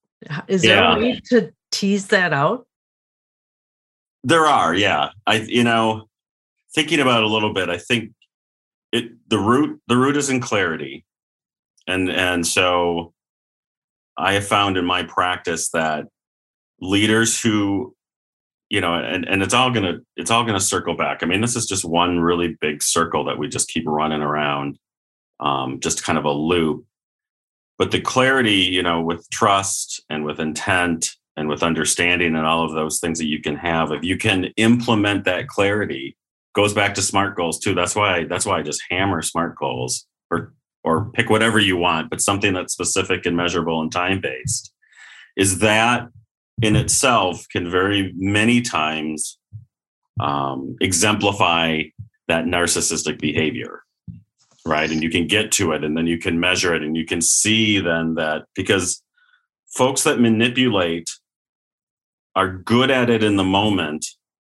Is 0.49 0.65
yeah. 0.65 0.75
there 0.75 0.97
a 0.97 0.99
way 0.99 1.21
to 1.29 1.53
tease 1.71 2.07
that 2.07 2.33
out? 2.33 2.67
There 4.25 4.45
are, 4.45 4.75
yeah. 4.75 5.11
I 5.25 5.35
you 5.35 5.63
know, 5.63 6.09
thinking 6.75 6.99
about 6.99 7.19
it 7.19 7.29
a 7.29 7.33
little 7.33 7.53
bit, 7.53 7.69
I 7.69 7.77
think 7.77 8.11
it 8.91 9.05
the 9.29 9.39
root 9.39 9.79
the 9.87 9.95
root 9.95 10.17
is 10.17 10.29
in 10.29 10.41
clarity. 10.41 11.05
And 11.87 12.11
and 12.11 12.45
so 12.45 13.13
I 14.17 14.33
have 14.33 14.45
found 14.45 14.75
in 14.75 14.83
my 14.83 15.03
practice 15.03 15.69
that 15.69 16.07
leaders 16.81 17.39
who 17.39 17.95
you 18.69 18.81
know 18.81 18.93
and, 18.93 19.25
and 19.25 19.41
it's 19.41 19.53
all 19.53 19.71
gonna 19.71 19.99
it's 20.15 20.31
all 20.31 20.43
gonna 20.43 20.59
circle 20.59 20.95
back. 20.95 21.19
I 21.21 21.25
mean 21.25 21.41
this 21.41 21.55
is 21.55 21.65
just 21.65 21.85
one 21.85 22.19
really 22.19 22.57
big 22.59 22.83
circle 22.83 23.25
that 23.25 23.37
we 23.37 23.47
just 23.47 23.69
keep 23.69 23.85
running 23.87 24.21
around 24.21 24.77
um, 25.39 25.79
just 25.79 26.03
kind 26.03 26.17
of 26.17 26.25
a 26.25 26.31
loop. 26.31 26.85
But 27.77 27.91
the 27.91 28.01
clarity 28.01 28.55
you 28.55 28.83
know 28.83 29.01
with 29.01 29.29
trust 29.29 30.03
and 30.09 30.25
with 30.25 30.39
intent 30.39 31.11
and 31.35 31.47
with 31.47 31.63
understanding 31.63 32.35
and 32.35 32.45
all 32.45 32.65
of 32.65 32.73
those 32.73 32.99
things 32.99 33.19
that 33.19 33.27
you 33.27 33.41
can 33.41 33.55
have 33.55 33.91
if 33.91 34.03
you 34.03 34.17
can 34.17 34.45
implement 34.57 35.25
that 35.25 35.47
clarity 35.47 36.17
goes 36.55 36.73
back 36.73 36.95
to 36.95 37.01
smart 37.03 37.35
goals 37.35 37.59
too. 37.59 37.75
That's 37.75 37.95
why 37.95 38.25
that's 38.25 38.45
why 38.45 38.59
i 38.59 38.61
just 38.63 38.81
hammer 38.89 39.21
smart 39.21 39.55
goals 39.55 40.07
or 40.31 40.53
or 40.83 41.11
pick 41.11 41.29
whatever 41.29 41.59
you 41.59 41.77
want 41.77 42.09
but 42.09 42.21
something 42.21 42.53
that's 42.53 42.73
specific 42.73 43.25
and 43.25 43.37
measurable 43.37 43.81
and 43.81 43.91
time 43.91 44.19
based 44.19 44.73
is 45.37 45.59
that 45.59 46.07
in 46.61 46.75
itself 46.75 47.45
can 47.51 47.69
very 47.69 48.13
many 48.17 48.61
times 48.61 49.37
um, 50.19 50.75
exemplify 50.81 51.83
that 52.27 52.45
narcissistic 52.45 53.19
behavior 53.19 53.83
right? 54.67 54.91
And 54.91 55.01
you 55.01 55.09
can 55.09 55.27
get 55.27 55.51
to 55.53 55.71
it 55.71 55.83
and 55.83 55.97
then 55.97 56.05
you 56.05 56.17
can 56.17 56.39
measure 56.39 56.75
it 56.75 56.83
and 56.83 56.95
you 56.95 57.05
can 57.05 57.21
see 57.21 57.79
then 57.79 58.15
that 58.15 58.43
because 58.53 59.01
folks 59.67 60.03
that 60.03 60.19
manipulate 60.19 61.09
are 62.35 62.51
good 62.51 62.91
at 62.91 63.09
it 63.09 63.23
in 63.23 63.37
the 63.37 63.43
moment. 63.43 64.05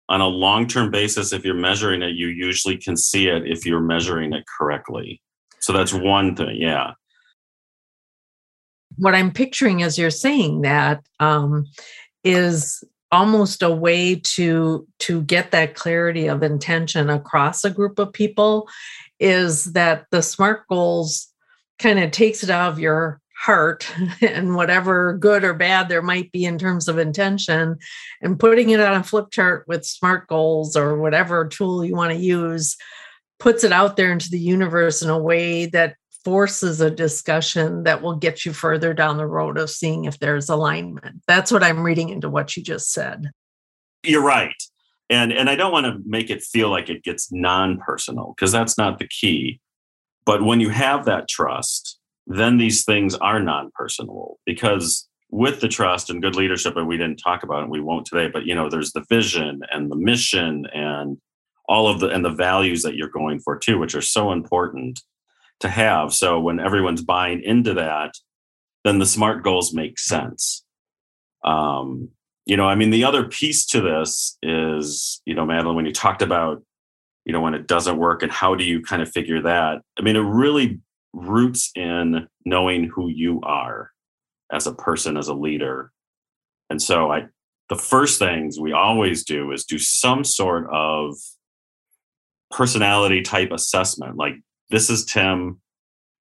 On 0.08 0.20
a 0.20 0.26
long-term 0.26 0.90
basis 0.90 1.32
if 1.32 1.44
you're 1.44 1.54
measuring 1.54 2.02
it 2.02 2.16
you 2.16 2.26
usually 2.26 2.76
can 2.76 2.96
see 2.96 3.28
it 3.28 3.46
if 3.46 3.64
you're 3.64 3.80
measuring 3.80 4.32
it 4.32 4.44
correctly. 4.58 5.22
So 5.60 5.72
that's 5.72 5.92
one 5.92 6.34
thing 6.36 6.56
yeah. 6.56 6.92
What 8.96 9.14
i'm 9.14 9.30
picturing 9.32 9.82
as 9.84 9.96
you're 9.96 10.10
saying 10.10 10.62
that 10.62 11.02
um, 11.20 11.64
is 12.24 12.84
almost 13.12 13.62
a 13.62 13.70
way 13.70 14.14
to 14.14 14.86
to 15.00 15.22
get 15.22 15.50
that 15.50 15.74
clarity 15.74 16.26
of 16.28 16.42
intention 16.42 17.10
across 17.10 17.64
a 17.64 17.70
group 17.70 17.98
of 17.98 18.12
people 18.12 18.68
is 19.18 19.72
that 19.72 20.06
the 20.10 20.22
smart 20.22 20.66
goals 20.68 21.28
kind 21.78 21.98
of 21.98 22.10
takes 22.10 22.42
it 22.42 22.50
out 22.50 22.72
of 22.72 22.78
your 22.78 23.20
heart 23.36 23.90
and 24.20 24.54
whatever 24.54 25.14
good 25.14 25.44
or 25.44 25.54
bad 25.54 25.88
there 25.88 26.02
might 26.02 26.30
be 26.30 26.44
in 26.44 26.58
terms 26.58 26.88
of 26.88 26.98
intention 26.98 27.76
and 28.20 28.38
putting 28.38 28.70
it 28.70 28.80
on 28.80 29.00
a 29.00 29.02
flip 29.02 29.30
chart 29.30 29.64
with 29.66 29.84
smart 29.84 30.28
goals 30.28 30.76
or 30.76 30.98
whatever 30.98 31.48
tool 31.48 31.84
you 31.84 31.96
want 31.96 32.12
to 32.12 32.18
use 32.18 32.76
puts 33.38 33.64
it 33.64 33.72
out 33.72 33.96
there 33.96 34.12
into 34.12 34.30
the 34.30 34.38
universe 34.38 35.02
in 35.02 35.08
a 35.08 35.18
way 35.18 35.66
that 35.66 35.96
forces 36.24 36.80
a 36.80 36.90
discussion 36.90 37.84
that 37.84 38.02
will 38.02 38.16
get 38.16 38.44
you 38.44 38.52
further 38.52 38.92
down 38.92 39.16
the 39.16 39.26
road 39.26 39.58
of 39.58 39.70
seeing 39.70 40.04
if 40.04 40.18
there's 40.18 40.48
alignment. 40.48 41.22
That's 41.26 41.50
what 41.50 41.62
I'm 41.62 41.82
reading 41.82 42.10
into 42.10 42.28
what 42.28 42.56
you 42.56 42.62
just 42.62 42.92
said. 42.92 43.30
You're 44.02 44.24
right. 44.24 44.54
And 45.08 45.32
and 45.32 45.50
I 45.50 45.56
don't 45.56 45.72
want 45.72 45.86
to 45.86 45.98
make 46.04 46.30
it 46.30 46.42
feel 46.42 46.70
like 46.70 46.88
it 46.88 47.02
gets 47.02 47.32
non-personal 47.32 48.34
because 48.36 48.52
that's 48.52 48.78
not 48.78 48.98
the 48.98 49.08
key. 49.08 49.60
But 50.24 50.44
when 50.44 50.60
you 50.60 50.68
have 50.68 51.06
that 51.06 51.28
trust, 51.28 51.98
then 52.26 52.58
these 52.58 52.84
things 52.84 53.14
are 53.16 53.40
non-personal 53.40 54.38
because 54.46 55.08
with 55.30 55.60
the 55.60 55.68
trust 55.68 56.10
and 56.10 56.22
good 56.22 56.36
leadership 56.36 56.76
and 56.76 56.86
we 56.86 56.96
didn't 56.96 57.20
talk 57.22 57.42
about 57.42 57.62
it 57.62 57.70
we 57.70 57.80
won't 57.80 58.04
today 58.04 58.28
but 58.28 58.44
you 58.46 58.54
know 58.54 58.68
there's 58.68 58.92
the 58.92 59.04
vision 59.08 59.60
and 59.70 59.90
the 59.90 59.96
mission 59.96 60.66
and 60.74 61.18
all 61.68 61.86
of 61.86 62.00
the 62.00 62.08
and 62.08 62.24
the 62.24 62.30
values 62.30 62.82
that 62.82 62.96
you're 62.96 63.08
going 63.08 63.38
for 63.38 63.56
too 63.56 63.78
which 63.78 63.94
are 63.94 64.02
so 64.02 64.32
important 64.32 65.00
to 65.60 65.68
have. 65.68 66.12
So 66.12 66.40
when 66.40 66.60
everyone's 66.60 67.02
buying 67.02 67.42
into 67.42 67.74
that, 67.74 68.14
then 68.84 68.98
the 68.98 69.06
smart 69.06 69.42
goals 69.42 69.74
make 69.74 69.98
sense. 69.98 70.64
Um, 71.44 72.10
you 72.46 72.56
know, 72.56 72.66
I 72.66 72.74
mean, 72.74 72.90
the 72.90 73.04
other 73.04 73.24
piece 73.24 73.66
to 73.66 73.80
this 73.80 74.36
is, 74.42 75.20
you 75.24 75.34
know, 75.34 75.44
Madeline, 75.44 75.76
when 75.76 75.86
you 75.86 75.92
talked 75.92 76.22
about, 76.22 76.62
you 77.24 77.32
know, 77.32 77.40
when 77.40 77.54
it 77.54 77.66
doesn't 77.66 77.98
work 77.98 78.22
and 78.22 78.32
how 78.32 78.54
do 78.54 78.64
you 78.64 78.82
kind 78.82 79.02
of 79.02 79.10
figure 79.10 79.42
that? 79.42 79.82
I 79.98 80.02
mean, 80.02 80.16
it 80.16 80.20
really 80.20 80.80
roots 81.12 81.70
in 81.76 82.26
knowing 82.44 82.84
who 82.84 83.08
you 83.08 83.40
are 83.42 83.90
as 84.50 84.66
a 84.66 84.74
person, 84.74 85.16
as 85.16 85.28
a 85.28 85.34
leader. 85.34 85.92
And 86.70 86.80
so 86.80 87.12
I, 87.12 87.26
the 87.68 87.76
first 87.76 88.18
things 88.18 88.58
we 88.58 88.72
always 88.72 89.24
do 89.24 89.52
is 89.52 89.64
do 89.64 89.78
some 89.78 90.24
sort 90.24 90.68
of 90.72 91.16
personality 92.50 93.22
type 93.22 93.52
assessment. 93.52 94.16
Like, 94.16 94.34
this 94.70 94.90
is 94.90 95.04
Tim. 95.04 95.60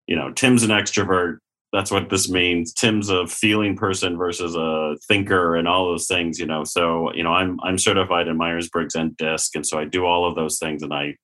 You 0.07 0.15
know, 0.15 0.31
Tim's 0.31 0.63
an 0.63 0.71
extrovert. 0.71 1.37
That's 1.71 1.91
what 1.91 2.09
this 2.09 2.29
means. 2.29 2.73
Tim's 2.73 3.09
a 3.09 3.27
feeling 3.27 3.75
person 3.75 4.17
versus 4.17 4.55
a 4.55 4.95
thinker 5.07 5.55
and 5.55 5.67
all 5.67 5.85
those 5.85 6.07
things, 6.07 6.39
you 6.39 6.47
know. 6.47 6.63
So, 6.63 7.13
you 7.13 7.23
know, 7.23 7.31
I'm 7.31 7.59
I'm 7.63 7.77
certified 7.77 8.27
in 8.27 8.37
Myers-Briggs 8.37 8.95
and 8.95 9.15
DISC. 9.17 9.55
And 9.55 9.65
so 9.65 9.77
I 9.77 9.85
do 9.85 10.05
all 10.05 10.27
of 10.27 10.35
those 10.35 10.57
things 10.57 10.81
and 10.81 10.93
I 10.93 11.15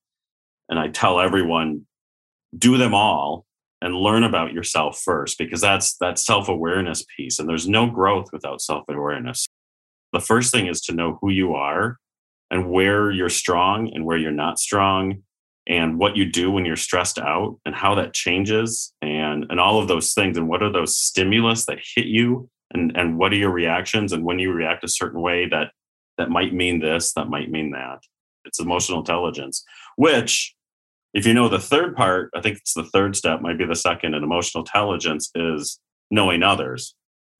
and 0.69 0.79
I 0.79 0.89
tell 0.89 1.19
everyone, 1.19 1.85
do 2.57 2.77
them 2.77 2.93
all 2.93 3.45
and 3.81 3.95
learn 3.95 4.23
about 4.23 4.53
yourself 4.53 4.99
first 5.03 5.37
because 5.37 5.61
that's 5.61 5.97
that 5.97 6.17
self-awareness 6.17 7.05
piece. 7.15 7.39
And 7.39 7.49
there's 7.49 7.67
no 7.67 7.89
growth 7.89 8.27
without 8.31 8.61
self-awareness. 8.61 9.45
The 10.13 10.19
first 10.19 10.51
thing 10.51 10.67
is 10.67 10.81
to 10.81 10.93
know 10.93 11.17
who 11.21 11.29
you 11.29 11.55
are 11.55 11.97
and 12.49 12.69
where 12.69 13.11
you're 13.11 13.29
strong 13.29 13.91
and 13.93 14.05
where 14.05 14.17
you're 14.17 14.31
not 14.31 14.59
strong 14.59 15.23
and 15.67 15.97
what 15.97 16.15
you 16.15 16.25
do 16.25 16.51
when 16.51 16.65
you're 16.65 16.75
stressed 16.75 17.17
out 17.17 17.57
and 17.65 17.73
how 17.73 17.95
that 17.95 18.13
changes 18.13 18.93
and 19.01 19.45
and 19.49 19.59
all 19.59 19.79
of 19.79 19.87
those 19.87 20.13
things. 20.13 20.37
And 20.37 20.47
what 20.47 20.63
are 20.63 20.71
those 20.71 20.97
stimulus 20.97 21.65
that 21.65 21.79
hit 21.95 22.05
you? 22.05 22.49
And 22.73 22.95
and 22.95 23.17
what 23.17 23.33
are 23.33 23.37
your 23.37 23.51
reactions? 23.51 24.13
And 24.13 24.23
when 24.23 24.39
you 24.39 24.51
react 24.51 24.83
a 24.83 24.89
certain 24.89 25.21
way 25.21 25.47
that 25.49 25.71
that 26.17 26.29
might 26.29 26.53
mean 26.53 26.79
this 26.79 27.13
that 27.13 27.29
might 27.29 27.51
mean 27.51 27.71
that. 27.71 27.99
It's 28.45 28.59
emotional 28.59 28.99
intelligence 28.99 29.63
which 29.95 30.55
if 31.13 31.25
you 31.25 31.33
know 31.33 31.49
the 31.49 31.59
third 31.59 31.95
part 31.95 32.29
i 32.35 32.41
think 32.41 32.57
it's 32.57 32.73
the 32.73 32.83
third 32.83 33.15
step 33.15 33.41
might 33.41 33.57
be 33.57 33.65
the 33.65 33.75
second 33.75 34.13
and 34.13 34.23
emotional 34.23 34.63
intelligence 34.63 35.31
is 35.35 35.79
knowing 36.11 36.43
others. 36.43 36.95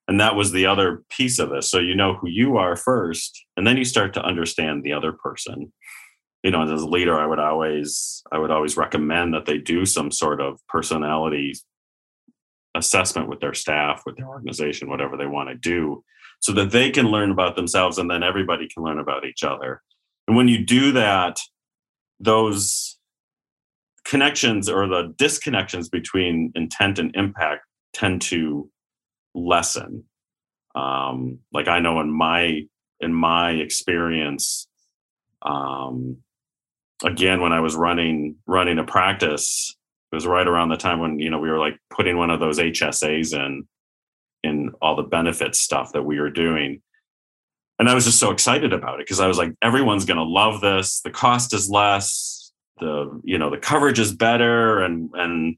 And 0.07 0.19
that 0.19 0.35
was 0.35 0.51
the 0.51 0.67
other 0.67 1.03
piece 1.09 1.39
of 1.39 1.49
this. 1.49 1.69
So 1.69 1.79
you 1.79 1.95
know 1.95 2.13
who 2.15 2.29
you 2.29 2.57
are 2.57 2.75
first 2.75 3.45
and 3.57 3.65
then 3.65 3.77
you 3.77 3.85
start 3.85 4.13
to 4.13 4.23
understand 4.23 4.83
the 4.83 4.93
other 4.93 5.11
person 5.11 5.71
you 6.45 6.51
know, 6.51 6.61
as 6.61 6.83
a 6.83 6.87
leader, 6.87 7.19
I 7.19 7.25
would 7.25 7.39
always 7.39 8.21
I 8.31 8.37
would 8.37 8.51
always 8.51 8.77
recommend 8.77 9.33
that 9.33 9.47
they 9.47 9.57
do 9.57 9.83
some 9.83 10.11
sort 10.11 10.39
of 10.39 10.59
personality 10.69 11.53
assessment 12.75 13.29
with 13.29 13.39
their 13.39 13.55
staff, 13.55 14.03
with 14.05 14.17
their 14.17 14.27
organization, 14.27 14.87
whatever 14.87 15.17
they 15.17 15.25
want 15.25 15.49
to 15.49 15.55
do, 15.55 16.03
so 16.41 16.51
that 16.53 16.69
they 16.69 16.91
can 16.91 17.07
learn 17.07 17.31
about 17.31 17.55
themselves 17.55 17.97
and 17.97 18.11
then 18.11 18.21
everybody 18.21 18.67
can 18.71 18.83
learn 18.83 18.99
about 18.99 19.25
each 19.25 19.43
other. 19.43 19.81
And 20.27 20.37
when 20.37 20.47
you 20.47 20.63
do 20.63 20.91
that, 20.91 21.39
those 22.19 22.99
connections 24.05 24.69
or 24.69 24.87
the 24.87 25.15
disconnections 25.17 25.89
between 25.89 26.51
intent 26.53 26.99
and 26.99 27.15
impact 27.15 27.61
tend 27.91 28.21
to 28.21 28.69
lessen. 29.33 30.03
Um, 30.75 31.39
like 31.51 31.67
I 31.67 31.79
know 31.79 32.01
in 32.01 32.11
my 32.11 32.67
in 32.99 33.15
my 33.15 33.49
experience, 33.49 34.67
um, 35.41 36.17
again 37.03 37.41
when 37.41 37.53
I 37.53 37.59
was 37.59 37.75
running 37.75 38.35
running 38.45 38.79
a 38.79 38.83
practice, 38.83 39.75
it 40.11 40.15
was 40.15 40.27
right 40.27 40.47
around 40.47 40.69
the 40.69 40.77
time 40.77 40.99
when 40.99 41.19
you 41.19 41.29
know 41.29 41.39
we 41.39 41.49
were 41.49 41.59
like 41.59 41.77
putting 41.89 42.17
one 42.17 42.29
of 42.29 42.39
those 42.39 42.59
HSAs 42.59 43.33
in 43.33 43.67
in 44.43 44.71
all 44.81 44.95
the 44.95 45.03
benefits 45.03 45.59
stuff 45.59 45.91
that 45.93 46.03
we 46.03 46.19
were 46.19 46.29
doing. 46.29 46.81
And 47.79 47.89
I 47.89 47.95
was 47.95 48.05
just 48.05 48.19
so 48.19 48.31
excited 48.31 48.71
about 48.71 48.95
it 48.95 49.05
because 49.05 49.19
I 49.19 49.27
was 49.27 49.37
like, 49.37 49.53
everyone's 49.61 50.05
going 50.05 50.17
to 50.17 50.23
love 50.23 50.61
this. 50.61 51.01
The 51.01 51.09
cost 51.09 51.53
is 51.53 51.69
less. 51.69 52.53
The 52.79 53.21
you 53.23 53.37
know 53.37 53.49
the 53.49 53.57
coverage 53.57 53.99
is 53.99 54.13
better, 54.13 54.81
and 54.81 55.09
and 55.13 55.57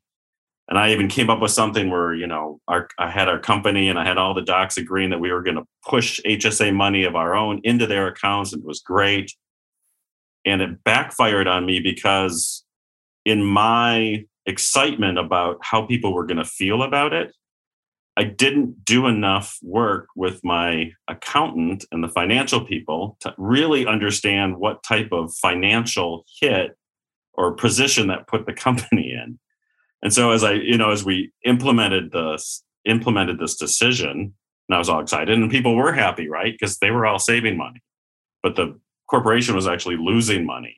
and 0.69 0.77
I 0.77 0.91
even 0.91 1.07
came 1.07 1.29
up 1.29 1.41
with 1.41 1.51
something 1.51 1.89
where 1.89 2.13
you 2.13 2.27
know 2.27 2.59
our 2.67 2.87
I 2.97 3.09
had 3.09 3.27
our 3.27 3.39
company 3.39 3.89
and 3.89 3.99
I 3.99 4.05
had 4.05 4.17
all 4.17 4.33
the 4.33 4.41
docs 4.41 4.77
agreeing 4.77 5.09
that 5.11 5.19
we 5.19 5.31
were 5.31 5.43
going 5.43 5.57
to 5.57 5.65
push 5.85 6.19
HSA 6.25 6.75
money 6.75 7.03
of 7.03 7.15
our 7.15 7.35
own 7.35 7.61
into 7.63 7.87
their 7.87 8.07
accounts, 8.07 8.53
and 8.53 8.61
it 8.61 8.67
was 8.67 8.81
great 8.81 9.31
and 10.47 10.61
it 10.61 10.83
backfired 10.83 11.47
on 11.47 11.65
me 11.65 11.79
because 11.79 12.63
in 13.25 13.43
my 13.43 14.25
excitement 14.45 15.19
about 15.19 15.57
how 15.61 15.85
people 15.85 16.13
were 16.13 16.25
going 16.25 16.37
to 16.37 16.45
feel 16.45 16.81
about 16.81 17.13
it 17.13 17.33
i 18.15 18.23
didn't 18.23 18.83
do 18.85 19.05
enough 19.05 19.57
work 19.61 20.07
with 20.15 20.43
my 20.43 20.91
accountant 21.07 21.85
and 21.91 22.03
the 22.03 22.09
financial 22.09 22.65
people 22.65 23.17
to 23.19 23.33
really 23.37 23.85
understand 23.85 24.57
what 24.57 24.83
type 24.83 25.09
of 25.11 25.33
financial 25.35 26.25
hit 26.41 26.77
or 27.37 27.53
position 27.53 28.07
that 28.07 28.27
put 28.27 28.45
the 28.45 28.53
company 28.53 29.11
in. 29.11 29.39
And 30.01 30.13
so 30.13 30.31
as 30.31 30.43
I, 30.43 30.53
you 30.53 30.77
know, 30.77 30.91
as 30.91 31.05
we 31.05 31.31
implemented 31.45 32.11
this 32.11 32.63
implemented 32.85 33.37
this 33.37 33.57
decision, 33.57 34.33
and 34.69 34.75
I 34.75 34.77
was 34.77 34.87
all 34.87 35.01
excited, 35.01 35.37
and 35.37 35.51
people 35.51 35.75
were 35.75 35.91
happy, 35.91 36.29
right? 36.29 36.53
Because 36.53 36.77
they 36.77 36.89
were 36.89 37.05
all 37.05 37.19
saving 37.19 37.57
money, 37.57 37.81
but 38.41 38.55
the 38.55 38.79
corporation 39.09 39.55
was 39.55 39.67
actually 39.67 39.97
losing 39.97 40.45
money. 40.45 40.77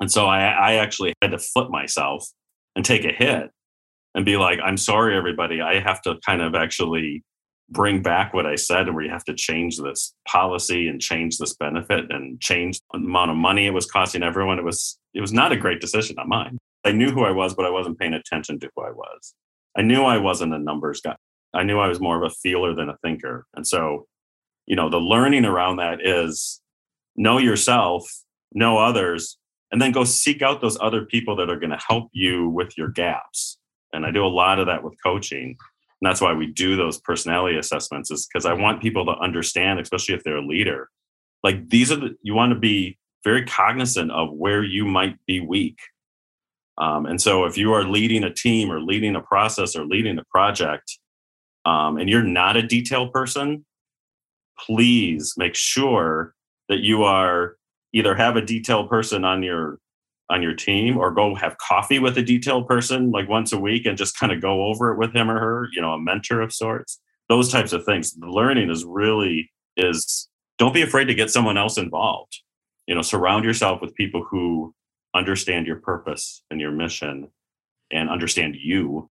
And 0.00 0.10
so 0.10 0.26
I, 0.26 0.40
I 0.44 0.74
actually 0.74 1.14
had 1.22 1.32
to 1.32 1.38
flip 1.38 1.70
myself 1.70 2.26
and 2.74 2.84
take 2.84 3.04
a 3.04 3.12
hit 3.12 3.50
and 4.14 4.24
be 4.24 4.36
like, 4.36 4.58
I'm 4.62 4.76
sorry, 4.76 5.16
everybody. 5.16 5.60
I 5.60 5.80
have 5.80 6.02
to 6.02 6.16
kind 6.24 6.42
of 6.42 6.54
actually 6.54 7.22
bring 7.70 8.02
back 8.02 8.34
what 8.34 8.46
I 8.46 8.56
said, 8.56 8.86
and 8.86 8.96
we 8.96 9.08
have 9.08 9.24
to 9.24 9.34
change 9.34 9.78
this 9.78 10.14
policy 10.28 10.88
and 10.88 11.00
change 11.00 11.38
this 11.38 11.54
benefit 11.54 12.10
and 12.10 12.40
change 12.40 12.80
the 12.92 12.98
amount 12.98 13.30
of 13.30 13.36
money 13.36 13.66
it 13.66 13.74
was 13.74 13.90
costing 13.90 14.22
everyone. 14.22 14.58
It 14.58 14.64
was 14.64 14.98
it 15.14 15.20
was 15.20 15.32
not 15.32 15.52
a 15.52 15.56
great 15.56 15.80
decision 15.80 16.18
on 16.18 16.28
mine. 16.28 16.58
I 16.84 16.92
knew 16.92 17.10
who 17.10 17.24
I 17.24 17.30
was, 17.30 17.54
but 17.54 17.64
I 17.64 17.70
wasn't 17.70 17.98
paying 17.98 18.14
attention 18.14 18.58
to 18.60 18.70
who 18.74 18.82
I 18.82 18.90
was. 18.90 19.34
I 19.76 19.82
knew 19.82 20.02
I 20.02 20.18
wasn't 20.18 20.54
a 20.54 20.58
numbers 20.58 21.00
guy. 21.00 21.16
I 21.54 21.62
knew 21.62 21.78
I 21.78 21.88
was 21.88 22.00
more 22.00 22.16
of 22.16 22.30
a 22.30 22.34
feeler 22.34 22.74
than 22.74 22.88
a 22.88 22.96
thinker. 23.02 23.46
And 23.54 23.66
so, 23.66 24.06
you 24.66 24.74
know, 24.74 24.88
the 24.88 24.98
learning 24.98 25.44
around 25.44 25.76
that 25.76 25.98
is 26.04 26.61
know 27.16 27.38
yourself, 27.38 28.10
know 28.52 28.78
others, 28.78 29.38
and 29.70 29.80
then 29.80 29.92
go 29.92 30.04
seek 30.04 30.42
out 30.42 30.60
those 30.60 30.78
other 30.80 31.04
people 31.04 31.36
that 31.36 31.48
are 31.48 31.58
going 31.58 31.70
to 31.70 31.84
help 31.88 32.10
you 32.12 32.48
with 32.48 32.76
your 32.76 32.88
gaps. 32.88 33.58
And 33.92 34.04
I 34.04 34.10
do 34.10 34.24
a 34.24 34.28
lot 34.28 34.58
of 34.58 34.66
that 34.66 34.82
with 34.82 34.94
coaching. 35.04 35.56
And 36.00 36.08
that's 36.08 36.20
why 36.20 36.32
we 36.32 36.46
do 36.46 36.76
those 36.76 37.00
personality 37.00 37.58
assessments, 37.58 38.10
is 38.10 38.26
because 38.26 38.46
I 38.46 38.52
want 38.52 38.82
people 38.82 39.04
to 39.06 39.12
understand, 39.12 39.80
especially 39.80 40.14
if 40.14 40.24
they're 40.24 40.36
a 40.36 40.46
leader, 40.46 40.90
like 41.42 41.68
these 41.68 41.90
are 41.92 41.96
the, 41.96 42.16
you 42.22 42.34
want 42.34 42.52
to 42.52 42.58
be 42.58 42.98
very 43.24 43.44
cognizant 43.46 44.10
of 44.10 44.32
where 44.32 44.62
you 44.64 44.84
might 44.84 45.16
be 45.26 45.40
weak. 45.40 45.78
Um, 46.78 47.06
and 47.06 47.20
so 47.20 47.44
if 47.44 47.56
you 47.56 47.72
are 47.72 47.84
leading 47.84 48.24
a 48.24 48.32
team 48.32 48.70
or 48.70 48.80
leading 48.80 49.14
a 49.14 49.20
process 49.20 49.76
or 49.76 49.84
leading 49.84 50.18
a 50.18 50.24
project, 50.24 50.98
um, 51.64 51.98
and 51.98 52.10
you're 52.10 52.22
not 52.22 52.56
a 52.56 52.62
detail 52.62 53.08
person, 53.08 53.64
please 54.58 55.34
make 55.36 55.54
sure 55.54 56.34
that 56.72 56.80
you 56.80 57.04
are 57.04 57.56
either 57.92 58.14
have 58.14 58.36
a 58.36 58.44
detail 58.44 58.86
person 58.86 59.24
on 59.26 59.42
your 59.42 59.78
on 60.30 60.42
your 60.42 60.54
team 60.54 60.96
or 60.96 61.10
go 61.10 61.34
have 61.34 61.58
coffee 61.58 61.98
with 61.98 62.16
a 62.16 62.22
detailed 62.22 62.66
person 62.66 63.10
like 63.10 63.28
once 63.28 63.52
a 63.52 63.58
week 63.58 63.84
and 63.84 63.98
just 63.98 64.18
kind 64.18 64.32
of 64.32 64.40
go 64.40 64.64
over 64.64 64.90
it 64.90 64.96
with 64.96 65.14
him 65.14 65.30
or 65.30 65.38
her 65.38 65.68
you 65.72 65.82
know 65.82 65.92
a 65.92 66.00
mentor 66.00 66.40
of 66.40 66.52
sorts. 66.52 66.98
Those 67.28 67.52
types 67.52 67.72
of 67.72 67.84
things. 67.84 68.14
The 68.14 68.26
learning 68.26 68.70
is 68.70 68.84
really 68.84 69.52
is 69.76 70.28
don't 70.58 70.72
be 70.72 70.82
afraid 70.82 71.04
to 71.06 71.14
get 71.14 71.30
someone 71.30 71.58
else 71.58 71.76
involved. 71.76 72.40
You 72.86 72.94
know 72.94 73.02
surround 73.02 73.44
yourself 73.44 73.82
with 73.82 73.94
people 73.94 74.26
who 74.28 74.74
understand 75.14 75.66
your 75.66 75.76
purpose 75.76 76.42
and 76.50 76.58
your 76.58 76.72
mission 76.72 77.28
and 77.90 78.08
understand 78.08 78.56
you. 78.56 79.10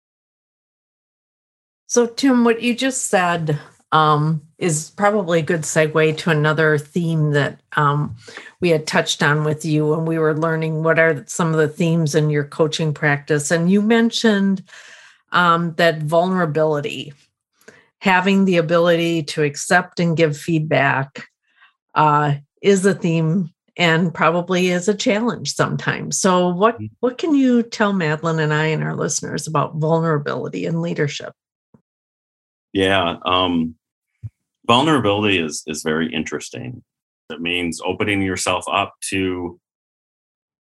So 1.85 2.07
tim 2.07 2.43
what 2.43 2.63
you 2.63 2.73
just 2.73 3.05
said 3.05 3.59
um, 3.93 4.41
is 4.58 4.89
probably 4.97 5.39
a 5.39 5.43
good 5.43 5.62
segue 5.62 6.17
to 6.17 6.32
another 6.32 6.79
theme 6.79 7.32
that 7.32 7.62
um, 7.77 8.15
we 8.60 8.69
had 8.69 8.88
touched 8.88 9.21
on 9.21 9.43
with 9.43 9.63
you 9.63 9.88
when 9.88 10.06
we 10.06 10.17
were 10.17 10.36
learning 10.36 10.84
what 10.84 10.97
are 10.97 11.23
some 11.27 11.51
of 11.51 11.58
the 11.58 11.67
themes 11.67 12.15
in 12.15 12.32
your 12.32 12.43
coaching 12.43 12.91
practice. 12.91 13.51
And 13.51 13.69
you 13.69 13.84
mentioned 13.84 14.63
um, 15.32 15.75
that 15.75 15.99
vulnerability, 15.99 17.13
having 17.99 18.45
the 18.45 18.58
ability 18.58 19.23
to 19.23 19.43
accept 19.43 19.99
and 19.99 20.17
give 20.17 20.36
feedback, 20.36 21.27
uh, 21.93 22.34
is 22.63 22.84
a 22.88 22.95
theme 22.95 23.53
and 23.77 24.12
probably 24.12 24.69
is 24.69 24.88
a 24.88 24.95
challenge 24.95 25.53
sometimes. 25.53 26.19
So, 26.19 26.49
what 26.49 26.75
mm-hmm. 26.75 26.86
what 26.99 27.19
can 27.19 27.36
you 27.36 27.62
tell 27.62 27.93
Madeline 27.93 28.39
and 28.39 28.53
I 28.53 28.67
and 28.67 28.84
our 28.84 28.95
listeners 28.95 29.45
about 29.45 29.75
vulnerability 29.75 30.65
and 30.65 30.82
leadership? 30.82 31.34
Yeah, 32.71 33.17
um, 33.23 33.75
vulnerability 34.67 35.38
is 35.38 35.63
is 35.67 35.84
very 35.84 36.13
interesting. 36.13 36.84
It 37.30 37.41
means 37.41 37.82
opening 37.84 38.21
yourself 38.21 38.65
up 38.71 38.93
to 39.10 39.60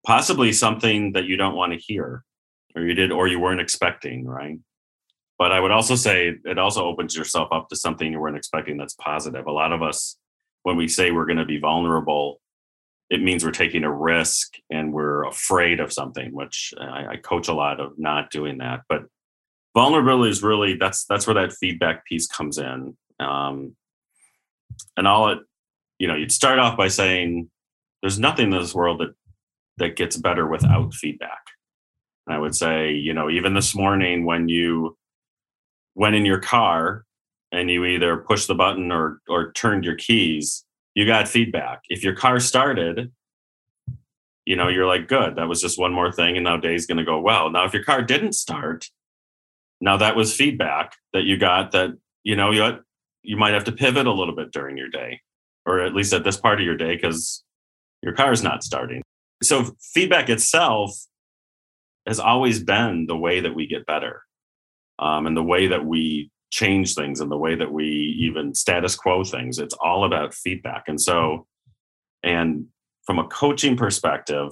possibly 0.05 0.51
something 0.51 1.13
that 1.13 1.25
you 1.25 1.37
don't 1.37 1.55
want 1.55 1.73
to 1.73 1.79
hear 1.79 2.23
or 2.75 2.81
you 2.81 2.93
did 2.93 3.11
or 3.11 3.27
you 3.27 3.39
weren't 3.39 3.61
expecting, 3.61 4.25
right? 4.25 4.59
But 5.37 5.51
I 5.51 5.59
would 5.59 5.71
also 5.71 5.95
say 5.95 6.35
it 6.43 6.57
also 6.57 6.85
opens 6.85 7.15
yourself 7.15 7.49
up 7.51 7.69
to 7.69 7.75
something 7.75 8.11
you 8.11 8.19
weren't 8.19 8.37
expecting 8.37 8.77
that's 8.77 8.95
positive. 8.95 9.45
A 9.45 9.51
lot 9.51 9.71
of 9.71 9.81
us 9.81 10.17
when 10.63 10.77
we 10.77 10.87
say 10.87 11.11
we're 11.11 11.25
going 11.25 11.37
to 11.37 11.45
be 11.45 11.59
vulnerable, 11.59 12.41
it 13.09 13.21
means 13.21 13.43
we're 13.43 13.51
taking 13.51 13.83
a 13.83 13.91
risk 13.91 14.55
and 14.69 14.91
we're 14.91 15.25
afraid 15.25 15.79
of 15.79 15.93
something, 15.93 16.33
which 16.33 16.73
I, 16.79 17.05
I 17.11 17.15
coach 17.17 17.47
a 17.47 17.53
lot 17.53 17.79
of 17.79 17.99
not 17.99 18.31
doing 18.31 18.57
that. 18.57 18.81
But 18.89 19.03
vulnerability 19.75 20.31
is 20.31 20.41
really 20.41 20.75
that's 20.75 21.05
that's 21.05 21.27
where 21.27 21.35
that 21.35 21.53
feedback 21.53 22.05
piece 22.05 22.27
comes 22.27 22.57
in. 22.57 22.97
Um, 23.19 23.75
and 24.97 25.07
all 25.07 25.29
it 25.29 25.39
you 25.99 26.07
know 26.07 26.15
you'd 26.15 26.31
start 26.31 26.59
off 26.59 26.77
by 26.77 26.87
saying 26.87 27.49
there's 28.01 28.19
nothing 28.19 28.51
in 28.51 28.59
this 28.59 28.75
world 28.75 28.99
that 28.99 29.13
that 29.77 29.95
gets 29.95 30.17
better 30.17 30.47
without 30.47 30.93
feedback. 30.93 31.41
And 32.27 32.35
i 32.35 32.39
would 32.39 32.55
say 32.55 32.91
you 32.91 33.13
know 33.13 33.29
even 33.29 33.53
this 33.53 33.75
morning 33.75 34.25
when 34.25 34.49
you 34.49 34.97
went 35.95 36.15
in 36.15 36.25
your 36.25 36.39
car 36.39 37.05
and 37.51 37.69
you 37.69 37.85
either 37.85 38.17
pushed 38.17 38.47
the 38.47 38.55
button 38.55 38.91
or 38.91 39.19
or 39.27 39.51
turned 39.53 39.85
your 39.85 39.95
keys 39.95 40.65
you 40.95 41.07
got 41.07 41.27
feedback. 41.27 41.81
If 41.89 42.03
your 42.03 42.15
car 42.15 42.39
started 42.39 43.11
you 44.45 44.55
know 44.55 44.67
you're 44.67 44.87
like 44.87 45.07
good 45.07 45.37
that 45.37 45.47
was 45.47 45.61
just 45.61 45.79
one 45.79 45.93
more 45.93 46.11
thing 46.11 46.35
and 46.35 46.43
now 46.43 46.57
day's 46.57 46.85
going 46.85 46.97
to 46.97 47.05
go 47.05 47.19
well. 47.19 47.49
Now 47.49 47.65
if 47.65 47.73
your 47.73 47.83
car 47.83 48.01
didn't 48.01 48.33
start 48.33 48.89
now 49.81 49.97
that 49.97 50.15
was 50.15 50.35
feedback 50.35 50.95
that 51.11 51.23
you 51.23 51.37
got 51.37 51.71
that 51.71 51.91
you 52.23 52.35
know 52.35 52.51
you 52.51 52.79
you 53.23 53.37
might 53.37 53.53
have 53.53 53.63
to 53.63 53.71
pivot 53.71 54.05
a 54.05 54.11
little 54.11 54.35
bit 54.35 54.51
during 54.51 54.77
your 54.77 54.89
day, 54.89 55.21
or 55.65 55.79
at 55.79 55.95
least 55.95 56.13
at 56.13 56.23
this 56.23 56.37
part 56.37 56.59
of 56.59 56.65
your 56.65 56.77
day, 56.77 56.95
because 56.95 57.43
your 58.01 58.13
car 58.13 58.31
is 58.31 58.43
not 58.43 58.63
starting. 58.63 59.01
So 59.41 59.75
feedback 59.93 60.29
itself 60.29 60.95
has 62.05 62.19
always 62.19 62.61
been 62.61 63.05
the 63.07 63.17
way 63.17 63.39
that 63.39 63.55
we 63.55 63.65
get 63.65 63.85
better, 63.85 64.23
um, 64.99 65.25
and 65.25 65.35
the 65.35 65.43
way 65.43 65.67
that 65.67 65.85
we 65.85 66.29
change 66.51 66.93
things, 66.93 67.21
and 67.21 67.31
the 67.31 67.37
way 67.37 67.55
that 67.55 67.71
we 67.71 68.15
even 68.19 68.53
status 68.53 68.95
quo 68.95 69.23
things. 69.23 69.57
It's 69.57 69.75
all 69.79 70.03
about 70.03 70.33
feedback, 70.33 70.83
and 70.87 71.01
so, 71.01 71.47
and 72.21 72.67
from 73.05 73.19
a 73.19 73.27
coaching 73.27 73.75
perspective, 73.75 74.51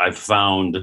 I've 0.00 0.18
found 0.18 0.78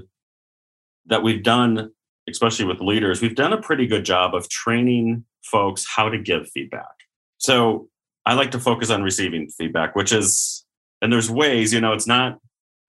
that 1.08 1.22
we've 1.22 1.44
done, 1.44 1.92
especially 2.30 2.66
with 2.66 2.80
leaders, 2.80 3.22
we've 3.22 3.36
done 3.36 3.54
a 3.54 3.62
pretty 3.62 3.86
good 3.86 4.06
job 4.06 4.34
of 4.34 4.50
training 4.50 5.26
folks 5.44 5.86
how 5.88 6.10
to 6.10 6.18
give 6.18 6.50
feedback. 6.50 6.94
So 7.38 7.90
I 8.26 8.34
like 8.34 8.52
to 8.52 8.60
focus 8.60 8.90
on 8.90 9.04
receiving 9.04 9.50
feedback, 9.50 9.96
which 9.96 10.12
is, 10.12 10.66
and 11.02 11.12
there's 11.12 11.30
ways, 11.30 11.74
you 11.74 11.82
know, 11.82 11.94
it's 11.94 12.08
not, 12.08 12.40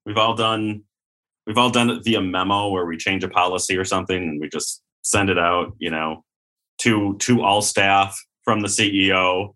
we've 0.07 0.17
all 0.17 0.35
done, 0.35 0.83
we've 1.47 1.59
all 1.59 1.71
done 1.71 1.91
it 1.91 2.05
via 2.05 2.21
memo 2.21 2.69
where 2.69 2.87
we 2.87 2.97
change 2.97 3.25
a 3.25 3.29
policy 3.29 3.77
or 3.77 3.85
something 3.85 4.17
and 4.17 4.41
we 4.41 4.49
just 4.49 4.83
send 5.03 5.31
it 5.31 5.39
out, 5.39 5.73
you 5.79 5.91
know, 5.91 6.25
to, 6.79 7.17
to 7.19 7.43
all 7.43 7.63
staff 7.63 8.17
from 8.45 8.61
the 8.61 8.69
CEO. 8.69 9.55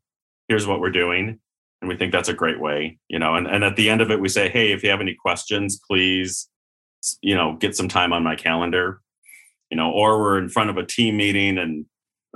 Here's 0.48 0.66
what 0.66 0.80
we're 0.80 0.90
doing. 0.90 1.38
And 1.80 1.88
we 1.88 1.96
think 1.96 2.10
that's 2.10 2.28
a 2.28 2.34
great 2.34 2.60
way, 2.60 2.98
you 3.08 3.20
know, 3.20 3.36
and, 3.36 3.46
and 3.46 3.62
at 3.62 3.76
the 3.76 3.88
end 3.88 4.00
of 4.00 4.10
it, 4.10 4.20
we 4.20 4.28
say, 4.28 4.48
Hey, 4.48 4.72
if 4.72 4.82
you 4.82 4.90
have 4.90 5.00
any 5.00 5.14
questions, 5.14 5.80
please, 5.88 6.48
you 7.22 7.36
know, 7.36 7.54
get 7.54 7.76
some 7.76 7.88
time 7.88 8.12
on 8.12 8.24
my 8.24 8.34
calendar, 8.34 9.00
you 9.70 9.76
know, 9.76 9.92
or 9.92 10.18
we're 10.18 10.38
in 10.38 10.48
front 10.48 10.70
of 10.70 10.76
a 10.76 10.84
team 10.84 11.16
meeting 11.16 11.56
and 11.56 11.86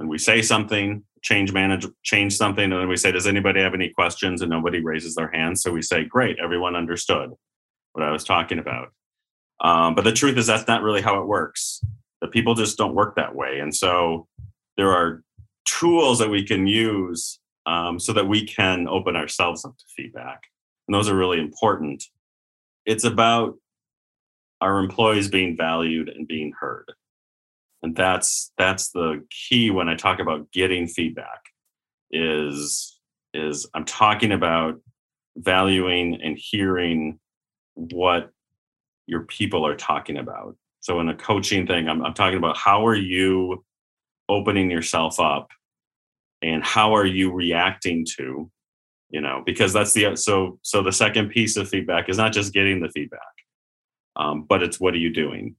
and 0.03 0.11
we 0.11 0.19
say 0.19 0.43
something, 0.43 1.05
change 1.23 1.53
manage, 1.53 1.87
change 2.03 2.37
something, 2.37 2.65
and 2.65 2.73
then 2.73 2.88
we 2.88 2.97
say, 2.97 3.12
"Does 3.12 3.29
anybody 3.29 3.61
have 3.61 3.73
any 3.73 3.88
questions?" 3.88 4.43
And 4.43 4.51
nobody 4.51 4.81
raises 4.81 5.15
their 5.15 5.31
hand, 5.31 5.59
so 5.59 5.73
we 5.73 5.81
say, 5.81 6.05
"Great, 6.05 6.38
everyone 6.43 6.75
understood 6.75 7.31
what 7.93 8.05
I 8.05 8.11
was 8.11 8.25
talking 8.25 8.59
about." 8.59 8.93
Um, 9.61 9.95
but 9.95 10.03
the 10.03 10.12
truth 10.12 10.37
is, 10.37 10.49
that's 10.49 10.67
not 10.67 10.83
really 10.83 11.01
how 11.01 11.21
it 11.21 11.29
works. 11.29 11.81
The 12.21 12.27
people 12.27 12.55
just 12.55 12.77
don't 12.77 12.97
work 12.97 13.15
that 13.15 13.35
way, 13.35 13.61
and 13.61 13.75
so 13.75 14.27
there 14.77 14.91
are 14.91 15.23
tools 15.65 16.19
that 16.19 16.31
we 16.31 16.45
can 16.45 16.67
use 16.67 17.38
um, 17.67 18.01
so 18.01 18.12
that 18.12 18.27
we 18.27 18.45
can 18.45 18.88
open 18.88 19.15
ourselves 19.15 19.65
up 19.65 19.77
to 19.79 19.85
feedback, 19.97 20.49
and 20.88 20.95
those 20.95 21.09
are 21.09 21.17
really 21.17 21.38
important. 21.38 22.03
It's 22.87 23.05
about 23.05 23.55
our 24.61 24.81
employees 24.81 25.29
being 25.29 25.57
valued 25.57 26.09
and 26.09 26.27
being 26.27 26.53
heard 26.59 26.93
and 27.83 27.97
that's 27.97 28.53
that's 28.59 28.90
the 28.90 29.25
key 29.31 29.71
when 29.71 29.88
i 29.88 29.95
talk 29.95 30.18
about 30.18 30.51
getting 30.53 30.87
feedback 30.87 31.40
is 32.11 32.99
is 33.35 33.68
i'm 33.75 33.85
talking 33.85 34.33
about 34.33 34.75
valuing 35.37 36.21
and 36.23 36.38
hearing 36.38 37.18
what 37.75 38.31
your 39.07 39.23
people 39.25 39.66
are 39.66 39.77
talking 39.77 40.18
about 40.18 40.57
so 40.81 41.01
in 41.01 41.09
a 41.09 41.14
coaching 41.14 41.66
thing 41.66 41.88
i'm, 41.88 42.05
I'm 42.05 42.14
talking 42.14 42.38
about 42.38 42.57
how 42.57 42.87
are 42.87 42.97
you 42.97 43.64
opening 44.29 44.71
yourself 44.71 45.18
up 45.18 45.49
and 46.42 46.64
how 46.64 46.95
are 46.95 47.07
you 47.07 47.33
reacting 47.33 48.07
to 48.16 48.51
you 49.11 49.21
know 49.21 49.42
because 49.45 49.73
that's 49.73 49.92
the 49.92 50.16
so 50.16 50.59
so 50.62 50.83
the 50.83 50.92
second 50.92 51.31
piece 51.31 51.57
of 51.57 51.68
feedback 51.68 52.09
is 52.09 52.18
not 52.18 52.33
just 52.33 52.53
getting 52.53 52.81
the 52.81 52.90
feedback 52.90 53.21
um, 54.16 54.45
but 54.49 54.62
it's 54.62 54.79
what 54.79 54.95
are 54.95 54.99
you 54.99 55.12
doing? 55.12 55.57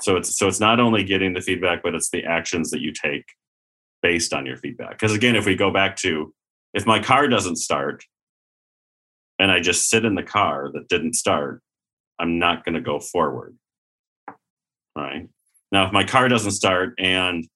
So 0.00 0.16
it's 0.16 0.36
so 0.36 0.48
it's 0.48 0.60
not 0.60 0.80
only 0.80 1.04
getting 1.04 1.34
the 1.34 1.40
feedback, 1.40 1.82
but 1.82 1.94
it's 1.94 2.10
the 2.10 2.24
actions 2.24 2.70
that 2.70 2.80
you 2.80 2.92
take 2.92 3.24
based 4.02 4.32
on 4.32 4.44
your 4.44 4.56
feedback. 4.56 4.90
Because 4.90 5.14
again, 5.14 5.36
if 5.36 5.46
we 5.46 5.54
go 5.54 5.70
back 5.70 5.96
to 5.96 6.34
if 6.74 6.86
my 6.86 7.00
car 7.00 7.28
doesn't 7.28 7.56
start 7.56 8.04
and 9.38 9.50
I 9.50 9.60
just 9.60 9.88
sit 9.88 10.04
in 10.04 10.14
the 10.14 10.22
car 10.22 10.70
that 10.74 10.88
didn't 10.88 11.14
start, 11.14 11.62
I'm 12.18 12.38
not 12.38 12.64
going 12.64 12.74
to 12.74 12.80
go 12.80 13.00
forward. 13.00 13.56
Right 14.96 15.28
now, 15.72 15.86
if 15.86 15.92
my 15.92 16.04
car 16.04 16.28
doesn't 16.28 16.52
start 16.52 16.94
and 16.98 17.46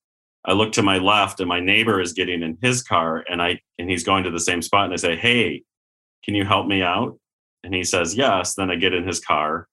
I 0.45 0.53
look 0.53 0.73
to 0.73 0.81
my 0.81 0.97
left 0.97 1.39
and 1.39 1.47
my 1.47 1.59
neighbor 1.59 2.01
is 2.01 2.13
getting 2.13 2.41
in 2.41 2.57
his 2.61 2.81
car 2.81 3.23
and 3.29 3.41
I 3.41 3.59
and 3.77 3.89
he's 3.89 4.03
going 4.03 4.23
to 4.23 4.31
the 4.31 4.39
same 4.39 4.61
spot 4.61 4.85
and 4.85 4.93
I 4.93 4.97
say, 4.97 5.15
"Hey, 5.15 5.63
can 6.23 6.35
you 6.35 6.45
help 6.45 6.67
me 6.67 6.81
out?" 6.81 7.17
And 7.63 7.73
he 7.73 7.83
says, 7.83 8.15
"Yes." 8.15 8.55
Then 8.55 8.71
I 8.71 8.75
get 8.75 8.93
in 8.93 9.05
his 9.05 9.19
car 9.19 9.67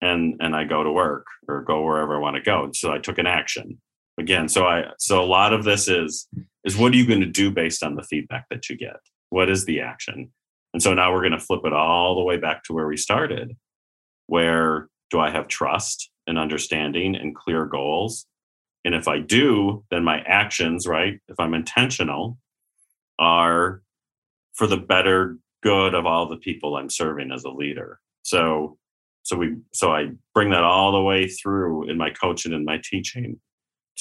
and 0.00 0.36
and 0.40 0.54
I 0.54 0.64
go 0.64 0.82
to 0.82 0.92
work 0.92 1.26
or 1.48 1.62
go 1.62 1.82
wherever 1.82 2.16
I 2.16 2.20
want 2.20 2.36
to 2.36 2.42
go. 2.42 2.70
So 2.74 2.92
I 2.92 2.98
took 2.98 3.18
an 3.18 3.26
action. 3.26 3.80
Again, 4.18 4.48
so 4.48 4.66
I 4.66 4.90
so 4.98 5.22
a 5.22 5.26
lot 5.26 5.52
of 5.52 5.64
this 5.64 5.88
is 5.88 6.28
is 6.64 6.76
what 6.76 6.92
are 6.92 6.96
you 6.96 7.06
going 7.06 7.20
to 7.20 7.26
do 7.26 7.50
based 7.50 7.82
on 7.82 7.94
the 7.94 8.02
feedback 8.02 8.46
that 8.50 8.68
you 8.68 8.76
get? 8.76 8.96
What 9.30 9.48
is 9.48 9.64
the 9.64 9.80
action? 9.80 10.32
And 10.74 10.82
so 10.82 10.92
now 10.94 11.12
we're 11.12 11.22
going 11.22 11.32
to 11.32 11.38
flip 11.38 11.62
it 11.64 11.72
all 11.72 12.14
the 12.14 12.24
way 12.24 12.36
back 12.36 12.64
to 12.64 12.72
where 12.72 12.86
we 12.86 12.96
started. 12.96 13.56
Where 14.26 14.88
do 15.10 15.18
I 15.18 15.30
have 15.30 15.48
trust 15.48 16.10
and 16.26 16.38
understanding 16.38 17.16
and 17.16 17.34
clear 17.34 17.64
goals? 17.64 18.26
And 18.84 18.94
if 18.94 19.08
I 19.08 19.18
do, 19.18 19.84
then 19.90 20.04
my 20.04 20.20
actions, 20.20 20.86
right? 20.86 21.20
If 21.28 21.40
I'm 21.40 21.54
intentional, 21.54 22.38
are 23.18 23.82
for 24.54 24.66
the 24.66 24.76
better 24.76 25.38
good 25.62 25.94
of 25.94 26.06
all 26.06 26.28
the 26.28 26.36
people 26.36 26.76
I'm 26.76 26.90
serving 26.90 27.32
as 27.32 27.44
a 27.44 27.50
leader. 27.50 28.00
So 28.22 28.78
so 29.28 29.36
we 29.36 29.56
so 29.74 29.92
I 29.92 30.06
bring 30.32 30.48
that 30.50 30.64
all 30.64 30.90
the 30.90 31.02
way 31.02 31.28
through 31.28 31.90
in 31.90 31.98
my 31.98 32.08
coaching 32.08 32.54
and 32.54 32.64
my 32.64 32.80
teaching 32.82 33.38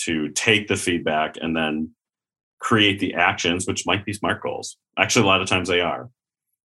to 0.06 0.30
take 0.30 0.70
the 0.70 0.78
feedback 0.78 1.36
and 1.42 1.54
then 1.54 1.92
create 2.60 3.00
the 3.00 3.13
actions, 3.13 3.68
which 3.68 3.86
might 3.86 4.06
be 4.06 4.13
smart 4.13 4.42
goals. 4.42 4.78
Actually, 4.98 5.24
a 5.24 5.28
lot 5.28 5.42
of 5.42 5.50
times 5.50 5.68
they 5.68 5.82
are. 5.82 6.10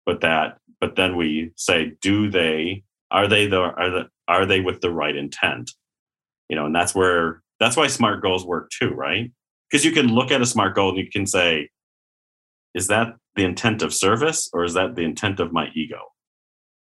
But 0.04 0.22
that 0.22 0.58
but 0.80 0.96
then 0.96 1.16
we 1.16 1.52
say, 1.54 1.92
do 2.02 2.28
they 2.28 2.82
are 3.12 3.28
they 3.28 3.46
the 3.46 3.60
are 3.60 3.90
the 3.90 4.08
are 4.26 4.44
they 4.44 4.58
with 4.58 4.80
the 4.80 4.90
right 4.90 5.14
intent? 5.14 5.70
You 6.48 6.56
know, 6.56 6.66
and 6.66 6.74
that's 6.74 6.96
where 6.96 7.42
that's 7.60 7.76
why 7.76 7.86
smart 7.86 8.22
goals 8.22 8.44
work 8.44 8.70
too, 8.70 8.90
right? 8.90 9.30
Because 9.70 9.84
you 9.84 9.92
can 9.92 10.08
look 10.08 10.32
at 10.32 10.42
a 10.42 10.46
smart 10.46 10.74
goal 10.74 10.88
and 10.88 10.98
you 10.98 11.08
can 11.08 11.26
say, 11.26 11.68
is 12.74 12.88
that 12.88 13.14
the 13.36 13.44
intent 13.44 13.82
of 13.82 13.94
service 13.94 14.50
or 14.52 14.64
is 14.64 14.74
that 14.74 14.96
the 14.96 15.02
intent 15.02 15.38
of 15.38 15.52
my 15.52 15.68
ego? 15.76 16.00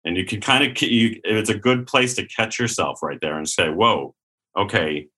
And 0.05 0.17
you 0.17 0.25
can 0.25 0.41
kind 0.41 0.65
of, 0.65 0.81
you, 0.83 1.21
it's 1.25 1.51
a 1.51 1.59
good 1.59 1.87
place 1.87 2.15
to 2.15 2.27
catch 2.27 2.59
yourself 2.59 3.03
right 3.03 3.19
there 3.21 3.39
and 3.39 3.49
say, 3.49 3.71
whoa, 3.71 4.15
okay, 4.57 5.09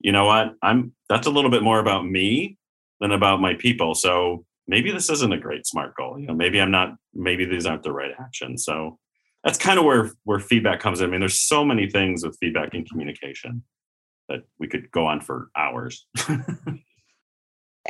you 0.00 0.12
know 0.12 0.26
what? 0.26 0.54
I'm, 0.62 0.92
that's 1.08 1.26
a 1.26 1.30
little 1.30 1.50
bit 1.50 1.62
more 1.62 1.80
about 1.80 2.06
me 2.06 2.56
than 3.00 3.12
about 3.12 3.40
my 3.40 3.54
people. 3.54 3.94
So 3.94 4.44
maybe 4.66 4.92
this 4.92 5.10
isn't 5.10 5.32
a 5.32 5.38
great 5.38 5.66
smart 5.66 5.94
goal. 5.96 6.18
You 6.18 6.26
know, 6.26 6.34
maybe 6.34 6.60
I'm 6.60 6.70
not, 6.70 6.94
maybe 7.14 7.44
these 7.44 7.66
aren't 7.66 7.82
the 7.82 7.92
right 7.92 8.12
actions. 8.18 8.64
So 8.64 8.98
that's 9.42 9.58
kind 9.58 9.78
of 9.78 9.84
where, 9.84 10.12
where 10.24 10.38
feedback 10.38 10.80
comes 10.80 11.00
in. 11.00 11.08
I 11.08 11.10
mean, 11.10 11.20
there's 11.20 11.40
so 11.40 11.64
many 11.64 11.88
things 11.88 12.24
with 12.24 12.36
feedback 12.38 12.74
and 12.74 12.88
communication 12.88 13.64
that 14.28 14.40
we 14.58 14.68
could 14.68 14.90
go 14.90 15.06
on 15.06 15.20
for 15.20 15.48
hours. 15.56 16.06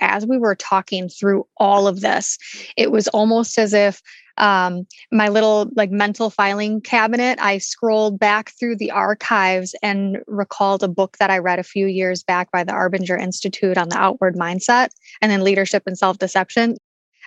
as 0.00 0.26
we 0.26 0.38
were 0.38 0.54
talking 0.54 1.08
through 1.08 1.46
all 1.56 1.86
of 1.86 2.00
this, 2.00 2.38
it 2.76 2.90
was 2.90 3.08
almost 3.08 3.58
as 3.58 3.72
if 3.74 4.00
um, 4.38 4.86
my 5.10 5.28
little 5.28 5.68
like 5.74 5.90
mental 5.90 6.30
filing 6.30 6.80
cabinet, 6.80 7.38
I 7.42 7.58
scrolled 7.58 8.18
back 8.18 8.52
through 8.58 8.76
the 8.76 8.90
archives 8.90 9.74
and 9.82 10.18
recalled 10.26 10.82
a 10.82 10.88
book 10.88 11.18
that 11.18 11.30
I 11.30 11.38
read 11.38 11.58
a 11.58 11.64
few 11.64 11.86
years 11.86 12.22
back 12.22 12.50
by 12.52 12.64
the 12.64 12.72
Arbinger 12.72 13.20
Institute 13.20 13.76
on 13.76 13.88
the 13.88 13.98
outward 13.98 14.36
mindset 14.36 14.90
and 15.20 15.30
then 15.30 15.42
leadership 15.42 15.82
and 15.86 15.98
self 15.98 16.18
deception. 16.18 16.76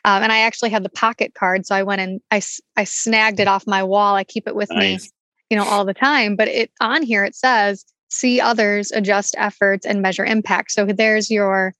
Um, 0.04 0.24
and 0.24 0.32
I 0.32 0.40
actually 0.40 0.72
had 0.72 0.84
the 0.84 0.90
pocket 0.90 1.36
card, 1.36 1.68
so 1.68 1.76
I 1.76 1.84
went 1.84 2.02
and 2.02 2.22
I 2.32 2.42
I 2.78 2.86
snagged 2.86 3.40
it 3.40 3.48
off 3.48 3.68
my 3.68 3.84
wall. 3.84 4.16
I 4.16 4.24
keep 4.24 4.48
it 4.48 4.56
with 4.56 4.72
nice. 4.72 5.04
me, 5.04 5.10
you 5.52 5.58
know, 5.58 5.66
all 5.66 5.86
the 5.86 5.94
time. 5.94 6.36
But 6.36 6.48
it 6.48 6.72
on 6.80 7.04
here 7.04 7.24
it 7.24 7.36
says 7.36 7.86
see 8.12 8.42
others, 8.42 8.92
adjust 8.92 9.36
efforts, 9.38 9.86
and 9.86 10.02
measure 10.02 10.26
impact. 10.26 10.72
So 10.72 10.86
there's 10.86 11.32
your 11.32 11.74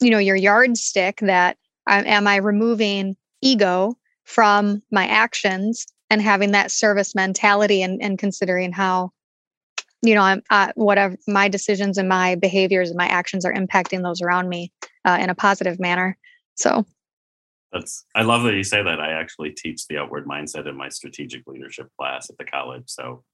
you 0.00 0.10
know 0.10 0.18
your 0.18 0.36
yardstick 0.36 1.18
that 1.20 1.56
um, 1.88 2.04
am 2.06 2.26
i 2.26 2.36
removing 2.36 3.16
ego 3.40 3.96
from 4.24 4.82
my 4.90 5.06
actions 5.06 5.86
and 6.10 6.22
having 6.22 6.52
that 6.52 6.70
service 6.70 7.14
mentality 7.14 7.82
and, 7.82 8.02
and 8.02 8.18
considering 8.18 8.72
how 8.72 9.12
you 10.02 10.14
know 10.14 10.22
i'm 10.22 10.42
uh, 10.50 10.72
whatever 10.74 11.16
my 11.26 11.48
decisions 11.48 11.98
and 11.98 12.08
my 12.08 12.34
behaviors 12.34 12.90
and 12.90 12.98
my 12.98 13.08
actions 13.08 13.44
are 13.44 13.54
impacting 13.54 14.02
those 14.02 14.22
around 14.22 14.48
me 14.48 14.72
uh, 15.04 15.18
in 15.20 15.30
a 15.30 15.34
positive 15.34 15.80
manner. 15.80 16.16
So. 16.54 16.84
That's 17.72 18.06
i 18.14 18.22
love 18.22 18.44
that 18.44 18.54
you 18.54 18.64
say 18.64 18.82
that. 18.82 18.98
I 18.98 19.12
actually 19.12 19.50
teach 19.50 19.86
the 19.86 19.98
outward 19.98 20.26
mindset 20.26 20.66
in 20.66 20.74
my 20.74 20.88
strategic 20.88 21.46
leadership 21.46 21.90
class 21.98 22.30
at 22.30 22.38
the 22.38 22.44
college. 22.44 22.84
So 22.86 23.24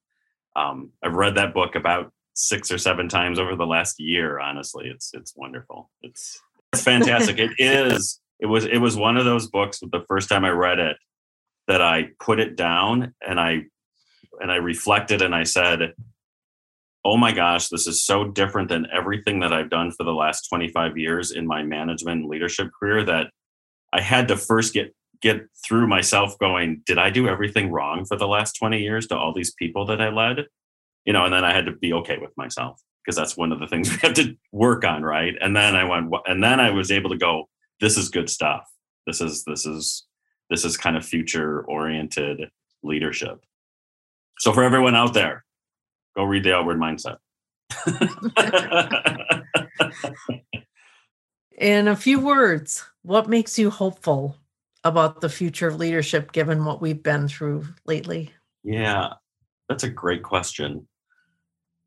um, 0.56 0.90
i've 1.04 1.14
read 1.14 1.36
that 1.36 1.54
book 1.54 1.76
about 1.76 2.12
six 2.34 2.72
or 2.72 2.78
seven 2.78 3.08
times 3.08 3.38
over 3.38 3.54
the 3.54 3.66
last 3.66 4.00
year 4.00 4.40
honestly. 4.40 4.88
It's 4.88 5.14
it's 5.14 5.34
wonderful. 5.36 5.88
It's 6.02 6.40
it's 6.74 6.84
fantastic. 6.84 7.38
it 7.38 7.52
is. 7.58 8.20
It 8.40 8.46
was. 8.46 8.64
It 8.64 8.78
was 8.78 8.96
one 8.96 9.16
of 9.16 9.24
those 9.24 9.48
books. 9.48 9.80
The 9.80 10.04
first 10.08 10.28
time 10.28 10.44
I 10.44 10.50
read 10.50 10.78
it, 10.78 10.96
that 11.68 11.80
I 11.80 12.10
put 12.20 12.40
it 12.40 12.56
down 12.56 13.14
and 13.26 13.40
I 13.40 13.62
and 14.40 14.50
I 14.50 14.56
reflected 14.56 15.22
and 15.22 15.34
I 15.34 15.44
said, 15.44 15.94
"Oh 17.04 17.16
my 17.16 17.32
gosh, 17.32 17.68
this 17.68 17.86
is 17.86 18.04
so 18.04 18.24
different 18.24 18.68
than 18.68 18.86
everything 18.92 19.40
that 19.40 19.52
I've 19.52 19.70
done 19.70 19.92
for 19.92 20.04
the 20.04 20.12
last 20.12 20.48
25 20.48 20.98
years 20.98 21.30
in 21.30 21.46
my 21.46 21.62
management 21.62 22.22
and 22.22 22.30
leadership 22.30 22.70
career." 22.78 23.04
That 23.04 23.30
I 23.92 24.00
had 24.00 24.28
to 24.28 24.36
first 24.36 24.74
get 24.74 24.94
get 25.22 25.46
through 25.66 25.86
myself 25.86 26.38
going, 26.38 26.82
did 26.84 26.98
I 26.98 27.08
do 27.08 27.28
everything 27.28 27.70
wrong 27.70 28.04
for 28.04 28.14
the 28.14 28.28
last 28.28 28.58
20 28.58 28.78
years 28.82 29.06
to 29.06 29.16
all 29.16 29.32
these 29.32 29.54
people 29.54 29.86
that 29.86 29.98
I 29.98 30.10
led? 30.10 30.44
You 31.06 31.14
know, 31.14 31.24
and 31.24 31.32
then 31.32 31.46
I 31.46 31.54
had 31.54 31.64
to 31.64 31.72
be 31.72 31.94
okay 31.94 32.18
with 32.18 32.36
myself 32.36 32.82
because 33.04 33.16
that's 33.16 33.36
one 33.36 33.52
of 33.52 33.60
the 33.60 33.66
things 33.66 33.90
we 33.90 33.96
have 33.98 34.14
to 34.14 34.36
work 34.52 34.84
on, 34.84 35.02
right? 35.02 35.34
And 35.40 35.56
then 35.56 35.76
I 35.76 35.84
went, 35.84 36.12
and 36.26 36.42
then 36.42 36.60
I 36.60 36.70
was 36.70 36.90
able 36.90 37.10
to 37.10 37.18
go, 37.18 37.48
this 37.80 37.96
is 37.96 38.08
good 38.08 38.30
stuff. 38.30 38.64
This 39.06 39.20
is 39.20 39.44
this 39.44 39.66
is 39.66 40.06
this 40.50 40.64
is 40.64 40.76
kind 40.76 40.96
of 40.96 41.04
future 41.04 41.62
oriented 41.62 42.50
leadership. 42.82 43.44
So 44.38 44.52
for 44.52 44.62
everyone 44.62 44.94
out 44.94 45.14
there, 45.14 45.44
go 46.16 46.24
read 46.24 46.44
the 46.44 46.54
outward 46.54 46.78
mindset. 46.78 47.16
In 51.58 51.88
a 51.88 51.96
few 51.96 52.18
words, 52.18 52.84
what 53.02 53.28
makes 53.28 53.58
you 53.58 53.70
hopeful 53.70 54.36
about 54.82 55.20
the 55.20 55.28
future 55.28 55.68
of 55.68 55.76
leadership 55.76 56.32
given 56.32 56.64
what 56.64 56.80
we've 56.80 57.02
been 57.02 57.28
through 57.28 57.66
lately? 57.86 58.32
Yeah, 58.64 59.14
that's 59.68 59.84
a 59.84 59.88
great 59.88 60.22
question. 60.22 60.86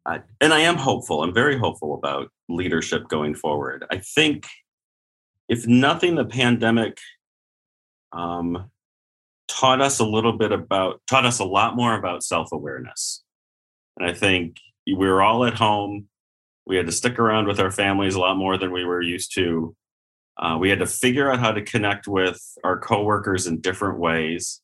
And 0.08 0.54
I 0.54 0.62
am 0.62 0.78
hopeful. 0.78 1.22
I'm 1.22 1.34
very 1.34 1.58
hopeful 1.58 1.94
about 1.94 2.30
leadership 2.48 3.08
going 3.10 3.36
forward. 3.36 3.86
I 3.92 3.98
think, 3.98 4.48
if 5.50 5.68
nothing, 5.68 6.16
the 6.16 6.26
pandemic 6.26 6.98
um, 8.14 8.70
taught 9.48 9.82
us 9.82 10.00
a 10.00 10.06
little 10.06 10.38
bit 10.38 10.52
about, 10.52 11.02
taught 11.10 11.26
us 11.26 11.40
a 11.40 11.46
lot 11.46 11.76
more 11.76 11.96
about 11.98 12.24
self 12.24 12.52
awareness. 12.54 13.24
And 13.98 14.10
I 14.10 14.14
think 14.14 14.58
we 14.86 14.96
were 14.96 15.22
all 15.22 15.46
at 15.46 15.56
home. 15.56 16.08
We 16.66 16.78
had 16.78 16.86
to 16.86 16.92
stick 16.92 17.20
around 17.20 17.48
with 17.48 17.60
our 17.60 17.72
families 17.72 18.16
a 18.16 18.20
lot 18.20 18.38
more 18.38 18.58
than 18.58 18.72
we 18.72 18.86
were 18.86 19.02
used 19.02 19.34
to. 19.36 19.76
Uh, 20.38 20.58
we 20.60 20.70
had 20.70 20.80
to 20.80 20.86
figure 20.86 21.32
out 21.32 21.40
how 21.40 21.52
to 21.52 21.62
connect 21.62 22.08
with 22.08 22.40
our 22.64 22.80
coworkers 22.80 23.48
in 23.48 23.60
different 23.60 24.00
ways. 24.00 24.62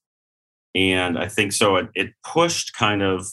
And 0.76 1.18
I 1.18 1.28
think 1.28 1.52
so 1.52 1.78
it, 1.78 1.90
it 1.96 2.14
pushed 2.24 2.74
kind 2.74 3.02
of 3.02 3.28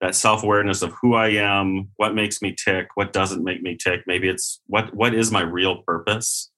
that 0.00 0.14
self-awareness 0.14 0.82
of 0.82 0.92
who 1.00 1.14
I 1.14 1.30
am, 1.30 1.88
what 1.96 2.14
makes 2.14 2.40
me 2.40 2.54
tick, 2.54 2.88
what 2.94 3.12
doesn't 3.12 3.42
make 3.42 3.62
me 3.62 3.76
tick. 3.76 4.02
Maybe 4.06 4.28
it's 4.28 4.60
what 4.66 4.94
what 4.94 5.14
is 5.14 5.32
my 5.32 5.42
real 5.42 5.82
purpose 5.82 6.50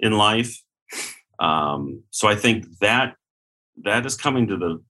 in 0.00 0.12
life. 0.12 0.56
Um, 1.38 2.02
so 2.10 2.28
I 2.28 2.34
think 2.34 2.66
that 2.80 3.14
that 3.84 4.04
is 4.04 4.16
coming 4.16 4.46
to 4.48 4.56
the 4.56 4.82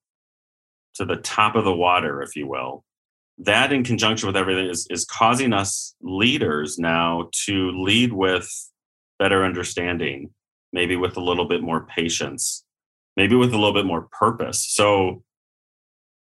to 0.95 1.05
the 1.05 1.17
top 1.17 1.57
of 1.57 1.65
the 1.65 1.75
water, 1.75 2.23
if 2.23 2.37
you 2.37 2.47
will. 2.47 2.85
That 3.39 3.73
in 3.73 3.85
conjunction 3.85 4.27
with 4.27 4.37
everything 4.37 4.69
is 4.69 4.87
is 4.91 5.05
causing 5.05 5.53
us 5.53 5.95
leaders 6.01 6.79
now 6.79 7.29
to 7.47 7.71
lead 7.83 8.13
with 8.13 8.51
better 9.19 9.45
understanding, 9.45 10.31
maybe 10.73 10.97
with 10.97 11.17
a 11.17 11.21
little 11.21 11.47
bit 11.47 11.63
more 11.63 11.87
patience, 11.87 12.65
maybe 13.17 13.37
with 13.37 13.53
a 13.53 13.57
little 13.57 13.75
bit 13.75 13.87
more 13.87 14.09
purpose. 14.13 14.65
So 14.71 15.23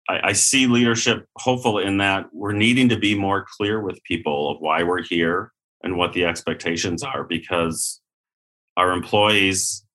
I, 0.09 0.19
I 0.29 0.33
see 0.33 0.67
leadership 0.67 1.27
hopeful 1.37 1.79
in 1.79 1.97
that 1.97 2.27
we're 2.33 2.53
needing 2.53 2.89
to 2.89 2.97
be 2.97 3.15
more 3.15 3.45
clear 3.57 3.81
with 3.81 4.03
people 4.03 4.51
of 4.51 4.59
why 4.59 4.83
we're 4.83 5.03
here 5.03 5.51
and 5.83 5.97
what 5.97 6.13
the 6.13 6.25
expectations 6.25 7.03
are 7.03 7.23
because 7.23 8.01
our 8.77 8.91
employees 8.91 9.85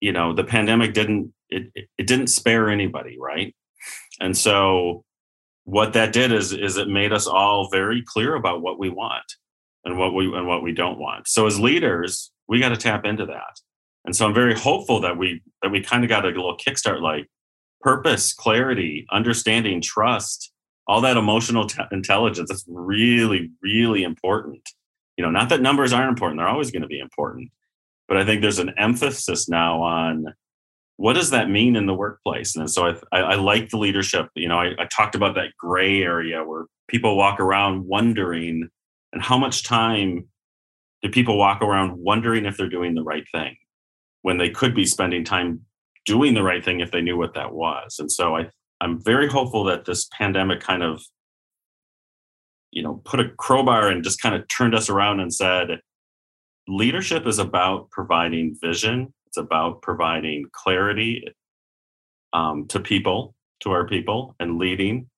you 0.00 0.12
know 0.12 0.32
the 0.32 0.44
pandemic 0.44 0.94
didn't 0.94 1.32
it, 1.48 1.70
it 1.96 2.06
didn't 2.06 2.28
spare 2.28 2.68
anybody 2.68 3.16
right 3.18 3.54
and 4.20 4.36
so 4.36 5.04
what 5.64 5.92
that 5.92 6.12
did 6.12 6.32
is 6.32 6.52
is 6.52 6.76
it 6.76 6.88
made 6.88 7.12
us 7.12 7.26
all 7.26 7.68
very 7.70 8.02
clear 8.02 8.34
about 8.34 8.62
what 8.62 8.78
we 8.78 8.88
want 8.88 9.24
and 9.84 9.98
what 9.98 10.14
we 10.14 10.26
and 10.34 10.46
what 10.46 10.62
we 10.62 10.72
don't 10.72 10.98
want. 10.98 11.28
So 11.28 11.46
as 11.46 11.58
leaders, 11.58 12.30
we 12.48 12.60
got 12.60 12.70
to 12.70 12.76
tap 12.76 13.04
into 13.04 13.26
that. 13.26 13.60
And 14.04 14.14
so 14.14 14.26
I'm 14.26 14.34
very 14.34 14.54
hopeful 14.54 15.00
that 15.00 15.16
we 15.16 15.42
that 15.62 15.70
we 15.70 15.80
kind 15.80 16.04
of 16.04 16.08
got 16.08 16.24
a 16.24 16.28
little 16.28 16.56
kickstart 16.56 17.00
like 17.00 17.28
purpose, 17.82 18.32
clarity, 18.32 19.06
understanding, 19.10 19.80
trust, 19.80 20.52
all 20.86 21.00
that 21.00 21.16
emotional 21.16 21.66
t- 21.66 21.82
intelligence. 21.90 22.48
That's 22.48 22.64
really 22.68 23.50
really 23.62 24.02
important. 24.02 24.68
You 25.16 25.24
know, 25.24 25.30
not 25.30 25.48
that 25.50 25.60
numbers 25.60 25.92
aren't 25.92 26.08
important; 26.08 26.38
they're 26.38 26.48
always 26.48 26.70
going 26.70 26.82
to 26.82 26.88
be 26.88 27.00
important. 27.00 27.50
But 28.08 28.16
I 28.16 28.24
think 28.24 28.42
there's 28.42 28.58
an 28.58 28.74
emphasis 28.78 29.48
now 29.48 29.82
on 29.82 30.34
what 30.96 31.14
does 31.14 31.30
that 31.30 31.50
mean 31.50 31.76
in 31.76 31.86
the 31.86 31.94
workplace? 31.94 32.54
And 32.54 32.70
so 32.70 32.86
I, 32.86 32.94
I, 33.10 33.20
I 33.20 33.34
like 33.36 33.70
the 33.70 33.78
leadership. 33.78 34.28
You 34.34 34.48
know, 34.48 34.58
I, 34.58 34.72
I 34.78 34.86
talked 34.86 35.14
about 35.14 35.34
that 35.34 35.56
gray 35.58 36.02
area 36.02 36.44
where 36.44 36.66
people 36.88 37.16
walk 37.16 37.40
around 37.40 37.86
wondering, 37.86 38.68
and 39.12 39.22
how 39.22 39.38
much 39.38 39.64
time 39.64 40.28
do 41.02 41.10
people 41.10 41.36
walk 41.36 41.62
around 41.62 41.96
wondering 41.96 42.44
if 42.44 42.56
they're 42.56 42.68
doing 42.68 42.94
the 42.94 43.02
right 43.02 43.24
thing 43.32 43.56
when 44.22 44.38
they 44.38 44.50
could 44.50 44.74
be 44.74 44.86
spending 44.86 45.24
time 45.24 45.62
doing 46.04 46.34
the 46.34 46.42
right 46.42 46.64
thing 46.64 46.80
if 46.80 46.90
they 46.90 47.02
knew 47.02 47.16
what 47.16 47.34
that 47.34 47.52
was? 47.52 47.96
And 47.98 48.10
so 48.10 48.36
I, 48.36 48.48
I'm 48.80 49.02
very 49.02 49.28
hopeful 49.28 49.64
that 49.64 49.84
this 49.84 50.08
pandemic 50.16 50.60
kind 50.60 50.82
of, 50.82 51.02
you 52.70 52.82
know, 52.82 53.00
put 53.04 53.20
a 53.20 53.28
crowbar 53.30 53.88
and 53.88 54.02
just 54.02 54.20
kind 54.20 54.34
of 54.34 54.46
turned 54.48 54.74
us 54.74 54.88
around 54.88 55.20
and 55.20 55.32
said, 55.32 55.80
leadership 56.68 57.26
is 57.26 57.38
about 57.38 57.90
providing 57.90 58.56
vision 58.60 59.12
it's 59.32 59.38
about 59.38 59.80
providing 59.80 60.44
clarity 60.52 61.24
um, 62.34 62.66
to 62.68 62.80
people, 62.80 63.34
to 63.60 63.70
our 63.70 63.86
people, 63.86 64.36
and 64.38 64.58
leading. 64.58 65.08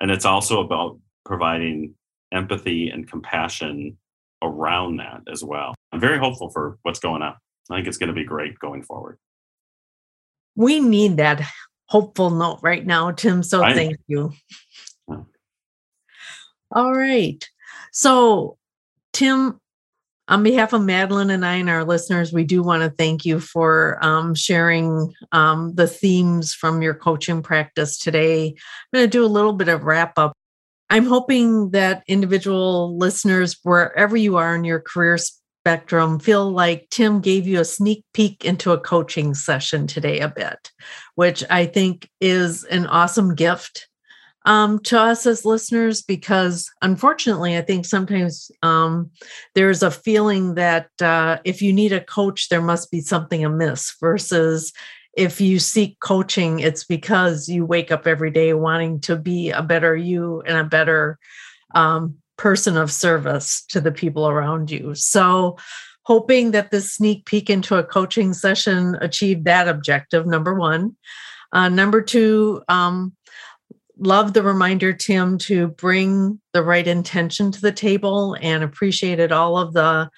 And 0.00 0.10
it's 0.10 0.24
also 0.24 0.64
about 0.64 0.98
providing 1.26 1.94
empathy 2.32 2.88
and 2.88 3.06
compassion 3.06 3.98
around 4.42 4.96
that 5.00 5.20
as 5.30 5.44
well. 5.44 5.74
I'm 5.92 6.00
very 6.00 6.18
hopeful 6.18 6.48
for 6.48 6.78
what's 6.80 6.98
going 6.98 7.20
on. 7.20 7.34
I 7.70 7.76
think 7.76 7.88
it's 7.88 7.98
going 7.98 8.08
to 8.08 8.14
be 8.14 8.24
great 8.24 8.58
going 8.58 8.82
forward. 8.82 9.18
We 10.58 10.80
need 10.80 11.18
that 11.18 11.48
hopeful 11.86 12.30
note 12.30 12.58
right 12.62 12.84
now, 12.84 13.12
Tim. 13.12 13.44
So 13.44 13.62
I, 13.62 13.74
thank 13.74 13.96
you. 14.08 14.32
Yeah. 15.08 15.20
All 16.72 16.92
right. 16.92 17.48
So, 17.92 18.58
Tim, 19.12 19.60
on 20.26 20.42
behalf 20.42 20.72
of 20.72 20.82
Madeline 20.82 21.30
and 21.30 21.46
I 21.46 21.54
and 21.54 21.70
our 21.70 21.84
listeners, 21.84 22.32
we 22.32 22.42
do 22.42 22.64
want 22.64 22.82
to 22.82 22.90
thank 22.90 23.24
you 23.24 23.38
for 23.38 23.98
um, 24.02 24.34
sharing 24.34 25.14
um, 25.30 25.76
the 25.76 25.86
themes 25.86 26.52
from 26.52 26.82
your 26.82 26.94
coaching 26.94 27.40
practice 27.40 27.96
today. 27.96 28.48
I'm 28.48 28.54
going 28.92 29.06
to 29.06 29.08
do 29.08 29.24
a 29.24 29.26
little 29.26 29.52
bit 29.52 29.68
of 29.68 29.84
wrap 29.84 30.18
up. 30.18 30.32
I'm 30.90 31.06
hoping 31.06 31.70
that 31.70 32.02
individual 32.08 32.98
listeners, 32.98 33.58
wherever 33.62 34.16
you 34.16 34.38
are 34.38 34.56
in 34.56 34.64
your 34.64 34.80
career 34.80 35.18
spectrum, 35.60 36.18
feel 36.18 36.50
like 36.50 36.88
Tim 36.90 37.20
gave 37.20 37.46
you 37.46 37.60
a 37.60 37.64
sneak 37.64 38.04
peek 38.14 38.44
into 38.44 38.72
a 38.72 38.80
coaching 38.80 39.34
session 39.34 39.86
today 39.86 40.20
a 40.20 40.28
bit, 40.28 40.70
which 41.14 41.44
I 41.50 41.66
think 41.66 42.08
is 42.20 42.64
an 42.64 42.86
awesome 42.86 43.34
gift 43.34 43.88
um, 44.44 44.78
to 44.80 44.98
us 44.98 45.26
as 45.26 45.44
listeners 45.44 46.00
because 46.00 46.70
unfortunately 46.80 47.56
i 47.56 47.60
think 47.60 47.84
sometimes 47.84 48.50
um, 48.62 49.10
there's 49.54 49.82
a 49.82 49.90
feeling 49.90 50.54
that 50.54 50.88
uh, 51.02 51.38
if 51.44 51.60
you 51.60 51.72
need 51.72 51.92
a 51.92 52.00
coach 52.00 52.48
there 52.48 52.62
must 52.62 52.90
be 52.90 53.00
something 53.00 53.44
amiss 53.44 53.94
versus 54.00 54.72
if 55.12 55.40
you 55.40 55.58
seek 55.58 56.00
coaching 56.00 56.60
it's 56.60 56.84
because 56.84 57.48
you 57.48 57.66
wake 57.66 57.92
up 57.92 58.06
every 58.06 58.30
day 58.30 58.54
wanting 58.54 59.00
to 59.00 59.16
be 59.16 59.50
a 59.50 59.62
better 59.62 59.94
you 59.94 60.42
and 60.46 60.56
a 60.56 60.64
better 60.64 61.18
um, 61.74 62.16
person 62.38 62.76
of 62.76 62.90
service 62.90 63.62
to 63.68 63.80
the 63.80 63.92
people 63.92 64.28
around 64.28 64.70
you. 64.70 64.94
So 64.94 65.58
hoping 66.04 66.52
that 66.52 66.70
this 66.70 66.94
sneak 66.94 67.26
peek 67.26 67.50
into 67.50 67.76
a 67.76 67.84
coaching 67.84 68.32
session 68.32 68.96
achieved 69.02 69.44
that 69.44 69.68
objective 69.68 70.26
number 70.26 70.54
one. 70.54 70.96
Uh, 71.52 71.68
number 71.68 72.00
two 72.00 72.62
um, 72.68 73.12
love 73.98 74.32
the 74.32 74.42
reminder, 74.42 74.92
Tim, 74.92 75.36
to 75.38 75.68
bring 75.68 76.40
the 76.52 76.62
right 76.62 76.86
intention 76.86 77.52
to 77.52 77.60
the 77.60 77.72
table 77.72 78.36
and 78.40 78.62
appreciated 78.62 79.32
all 79.32 79.58
of 79.58 79.74
the 79.74 80.08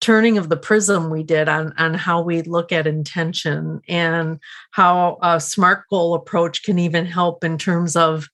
turning 0.00 0.38
of 0.38 0.48
the 0.48 0.56
prism 0.56 1.10
we 1.10 1.22
did 1.22 1.48
on, 1.48 1.74
on 1.76 1.94
how 1.94 2.22
we 2.22 2.42
look 2.42 2.72
at 2.72 2.86
intention 2.86 3.80
and 3.88 4.38
how 4.70 5.18
a 5.22 5.40
SMART 5.40 5.84
goal 5.90 6.14
approach 6.14 6.62
can 6.62 6.78
even 6.78 7.04
help 7.04 7.44
in 7.44 7.58
terms 7.58 7.96
of 7.96 8.28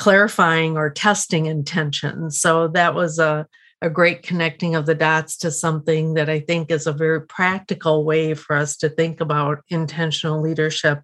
clarifying 0.00 0.78
or 0.78 0.88
testing 0.88 1.44
intention. 1.44 2.30
So 2.30 2.68
that 2.68 2.94
was 2.94 3.18
a, 3.18 3.46
a 3.82 3.90
great 3.90 4.22
connecting 4.22 4.74
of 4.74 4.86
the 4.86 4.94
dots 4.94 5.36
to 5.38 5.50
something 5.50 6.14
that 6.14 6.30
I 6.30 6.40
think 6.40 6.70
is 6.70 6.86
a 6.86 6.92
very 6.94 7.20
practical 7.20 8.06
way 8.06 8.32
for 8.32 8.56
us 8.56 8.78
to 8.78 8.88
think 8.88 9.20
about 9.20 9.58
intentional 9.68 10.40
leadership. 10.40 11.02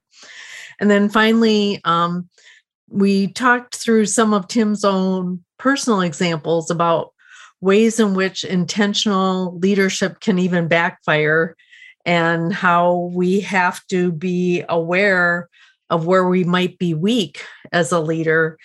And 0.80 0.90
then 0.90 1.10
finally, 1.10 1.78
um, 1.84 2.30
we 2.88 3.28
talked 3.28 3.76
through 3.76 4.06
some 4.06 4.32
of 4.32 4.48
Tim's 4.48 4.82
own 4.82 5.44
personal 5.58 6.00
examples 6.00 6.70
about 6.70 7.12
ways 7.60 8.00
in 8.00 8.14
which 8.14 8.44
intentional 8.44 9.58
leadership 9.58 10.20
can 10.20 10.38
even 10.38 10.68
backfire 10.68 11.54
and 12.06 12.50
how 12.50 13.10
we 13.12 13.40
have 13.40 13.86
to 13.88 14.10
be 14.10 14.64
aware 14.70 15.50
of 15.90 16.06
where 16.06 16.26
we 16.26 16.44
might 16.44 16.78
be 16.78 16.94
weak 16.94 17.44
as 17.72 17.92
a 17.92 18.00
leader 18.00 18.56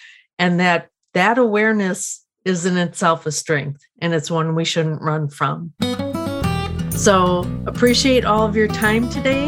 and 0.41 0.59
that 0.59 0.89
that 1.13 1.37
awareness 1.37 2.25
is 2.43 2.65
in 2.65 2.75
itself 2.75 3.25
a 3.25 3.31
strength 3.31 3.85
and 3.99 4.13
it's 4.13 4.29
one 4.29 4.55
we 4.55 4.65
shouldn't 4.65 5.01
run 5.01 5.29
from 5.29 5.71
so 6.89 7.49
appreciate 7.67 8.25
all 8.25 8.45
of 8.45 8.55
your 8.55 8.67
time 8.67 9.09
today 9.09 9.47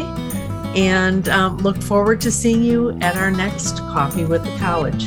and 0.76 1.28
um, 1.28 1.56
look 1.58 1.80
forward 1.80 2.20
to 2.20 2.30
seeing 2.30 2.62
you 2.62 2.98
at 3.00 3.16
our 3.16 3.30
next 3.30 3.78
Coffee 3.78 4.24
with 4.24 4.44
the 4.44 4.56
College. 4.58 5.04